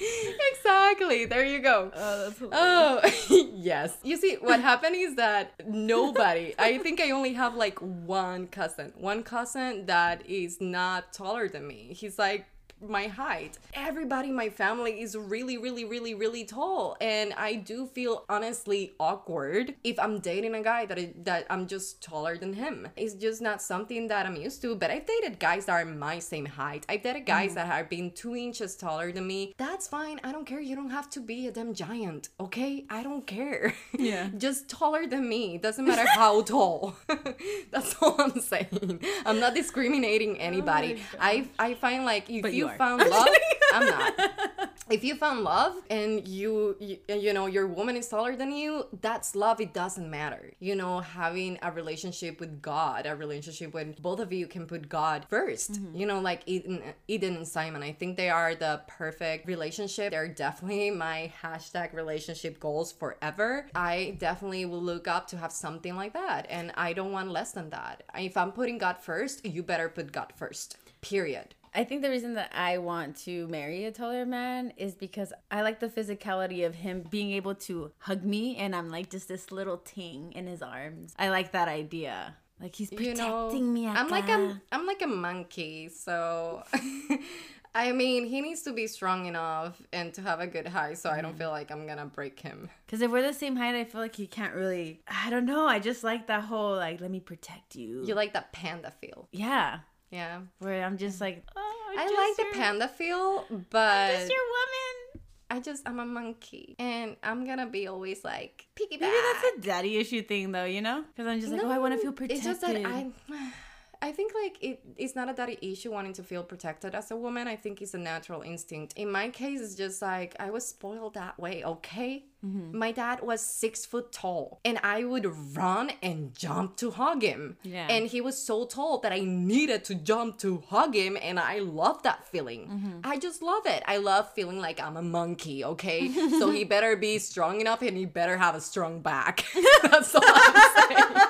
[0.51, 1.25] exactly.
[1.25, 1.91] There you go.
[1.95, 2.41] oh, that's.
[2.51, 3.97] Oh, yes.
[4.03, 8.93] You see, what happened is that nobody, I think I only have like one cousin,
[8.97, 11.93] one cousin that is not taller than me.
[11.93, 12.45] He's like
[12.81, 13.57] my height.
[13.73, 16.97] Everybody in my family is really, really, really, really tall.
[17.01, 21.67] And I do feel honestly awkward if I'm dating a guy that, I, that I'm
[21.67, 22.87] just taller than him.
[22.95, 24.75] It's just not something that I'm used to.
[24.75, 26.85] But I've dated guys that are my same height.
[26.89, 27.55] I've dated guys mm.
[27.55, 29.53] that have been two inches taller than me.
[29.57, 30.19] That's fine.
[30.23, 30.59] I don't care.
[30.59, 32.85] You don't have to be a damn giant, okay?
[32.89, 33.73] I don't care.
[33.97, 34.29] Yeah.
[34.37, 35.57] just taller than me.
[35.57, 36.95] Doesn't matter how tall.
[37.71, 38.99] That's all I'm saying.
[39.25, 41.01] I'm not discriminating oh anybody.
[41.19, 43.27] I I find like if But you, you found love,
[43.73, 44.71] I'm not.
[44.87, 48.85] If you found love and you, you you know your woman is taller than you,
[49.01, 49.59] that's love.
[49.59, 50.53] It doesn't matter.
[50.59, 54.87] You know, having a relationship with God, a relationship when both of you can put
[54.87, 55.95] God 1st mm-hmm.
[55.95, 57.81] You know, like Eden, Eden and Simon.
[57.81, 60.11] I think they are the perfect relationship.
[60.11, 63.67] They're definitely my hashtag relationship goals forever.
[63.73, 67.53] I definitely will look up to have something like that, and I don't want less
[67.53, 68.03] than that.
[68.15, 70.77] If I'm putting God first, you better put God first.
[71.01, 71.55] Period.
[71.75, 75.61] I think the reason that I want to marry a taller man is because I
[75.61, 79.51] like the physicality of him being able to hug me and I'm like just this
[79.51, 81.13] little ting in his arms.
[81.19, 82.35] I like that idea.
[82.61, 83.87] Like he's protecting you know, me.
[83.87, 84.61] I'm like a.
[84.71, 86.63] I'm like a monkey, so
[87.75, 91.09] I mean he needs to be strong enough and to have a good height, so
[91.09, 91.21] I Mm-hmm.
[91.23, 92.69] don't feel like I'm gonna break him.
[92.85, 95.01] Because if we're the same height, I feel like he can't really.
[95.07, 95.67] I don't know.
[95.67, 98.03] I just like that whole like, let me protect you.
[98.05, 99.79] You like that panda feel, yeah.
[100.15, 100.39] Yeah.
[100.59, 104.15] Where I'm just like, oh, I'm I just like your- the panda feel, but I
[104.15, 105.21] Just your woman.
[105.47, 109.01] I just I'm a monkey, and I'm gonna be always like piggyback.
[109.01, 110.65] Maybe that's a daddy issue thing, though.
[110.65, 111.03] You know?
[111.07, 112.37] Because I'm just like, oh, I want to feel protected.
[112.37, 113.11] It's just that I,
[114.01, 117.15] I think like it, it's not a daddy issue wanting to feel protected as a
[117.15, 117.47] woman.
[117.47, 118.93] I think it's a natural instinct.
[118.97, 121.63] In my case, it's just like I was spoiled that way.
[121.63, 122.77] Okay, Mm-hmm.
[122.77, 125.25] my dad was six foot tall, and I would
[125.57, 127.57] run and jump to hug him.
[127.63, 127.87] Yeah.
[127.89, 131.59] and he was so tall that I needed to jump to hug him, and I
[131.59, 132.67] love that feeling.
[132.67, 132.99] Mm-hmm.
[133.03, 133.81] I just love it.
[133.87, 135.63] I love feeling like I'm a monkey.
[135.65, 136.09] Okay,
[136.39, 139.43] so he better be strong enough, and he better have a strong back.
[139.81, 141.15] That's all I'm saying.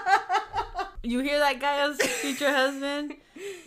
[1.06, 2.02] You hear that, guys?
[2.02, 3.14] Future husband?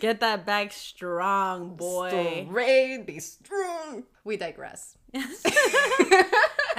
[0.01, 2.45] Get that back strong, boy.
[2.49, 4.03] Straight, be strong.
[4.25, 4.97] We digress.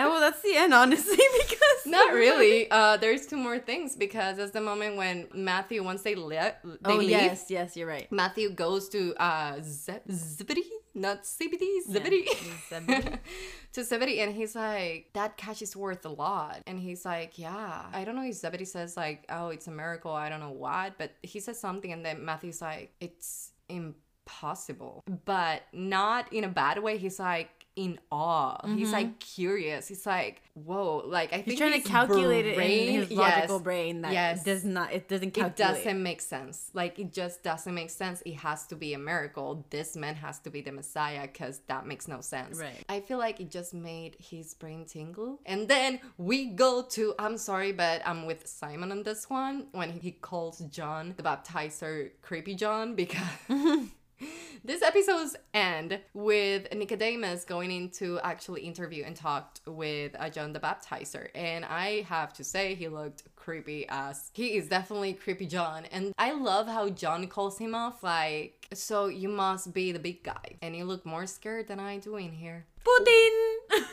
[0.00, 2.70] And well, that's the end, honestly, because Not really.
[2.70, 6.76] Uh, there's two more things because it's the moment when Matthew, once they, le- they
[6.84, 8.10] Oh leave, yes, yes, you're right.
[8.10, 12.28] Matthew goes to uh, Ze- Zebedee, not Zebedee, Zebedee.
[12.68, 13.16] Zebedee.
[13.72, 16.62] to Zebedee, and he's like, that cash is worth a lot.
[16.66, 17.84] And he's like, yeah.
[17.92, 20.12] I don't know if Zebedee says, like, oh, it's a miracle.
[20.12, 20.98] I don't know what.
[20.98, 25.02] But he says something, and then Matthew's like, it's impossible.
[25.24, 26.98] But not in a bad way.
[26.98, 28.60] He's like, in awe.
[28.66, 29.18] He's like mm-hmm.
[29.18, 29.88] curious.
[29.88, 31.02] He's like, whoa.
[31.06, 34.44] Like, I think He's trying to calculate it in his logical yes, brain that yes.
[34.44, 34.92] does not.
[34.92, 35.76] It doesn't it calculate.
[35.76, 36.70] doesn't make sense.
[36.74, 38.22] Like it just doesn't make sense.
[38.26, 39.64] It has to be a miracle.
[39.70, 42.58] This man has to be the Messiah because that makes no sense.
[42.58, 42.84] Right.
[42.90, 45.40] I feel like it just made his brain tingle.
[45.46, 49.90] And then we go to I'm sorry, but I'm with Simon on this one when
[49.90, 53.22] he calls John the baptizer creepy John because
[54.62, 60.52] This episode's end with Nicodemus going in to actually interview and talk with uh, John
[60.52, 61.28] the Baptizer.
[61.34, 65.86] And I have to say, he looked creepy as he is definitely creepy John.
[65.86, 70.22] And I love how John calls him off like, so you must be the big
[70.22, 70.58] guy.
[70.60, 72.66] And you look more scared than I do in here.
[72.84, 73.84] Putin.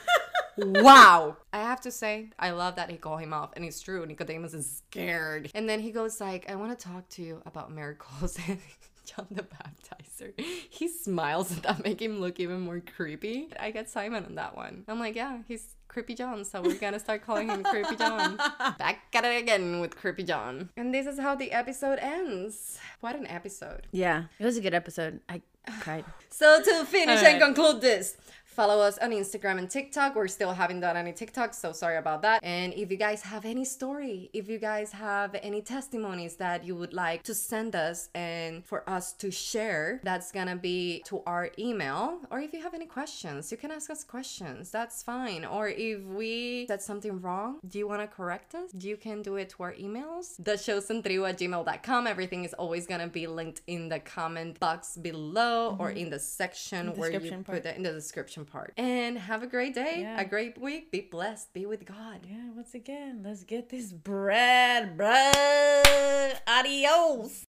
[0.83, 4.03] wow i have to say i love that he called him off and it's true
[4.07, 7.71] nicodemus is scared and then he goes like i want to talk to you about
[7.71, 8.39] miracles
[9.15, 10.33] john the baptizer.
[10.69, 13.49] He smiles and that make him look even more creepy.
[13.59, 14.83] I get simon on that one.
[14.87, 18.37] I'm like yeah he's creepy john so we're gonna start calling him creepy john.
[18.77, 20.69] Back at it again with creepy john.
[20.77, 22.77] And this is how the episode ends.
[22.99, 23.87] What an episode.
[23.91, 25.21] Yeah, it was a good episode.
[25.29, 25.41] I
[25.81, 26.05] cried.
[26.29, 28.15] So to finish All and conclude this,
[28.57, 30.15] follow us on Instagram and TikTok.
[30.15, 32.39] We're still haven't done any TikToks, so sorry about that.
[32.41, 36.75] And if you guys have any story, if you guys have any testimonies that you
[36.75, 41.51] would like to send us and for us to share, that's gonna be to our
[41.59, 42.19] email.
[42.31, 44.71] Or if you have any questions, you can ask us questions.
[44.71, 45.45] That's fine.
[45.45, 48.71] Or if we said something wrong, do you wanna correct us?
[48.73, 50.41] You can do it to our emails.
[50.41, 52.07] thechosentribu at gmail.com.
[52.07, 55.97] Everything is always gonna be linked in the comment box below or mm-hmm.
[55.97, 57.65] in the section where you description put part.
[57.67, 58.73] it in the description part.
[58.77, 60.19] And have a great day, Yeah.
[60.19, 60.91] a great week.
[60.91, 61.53] Be blessed.
[61.53, 62.25] Be with God.
[62.29, 66.41] Yeah, once again, let's get this bread, bread.
[66.47, 67.46] Adios.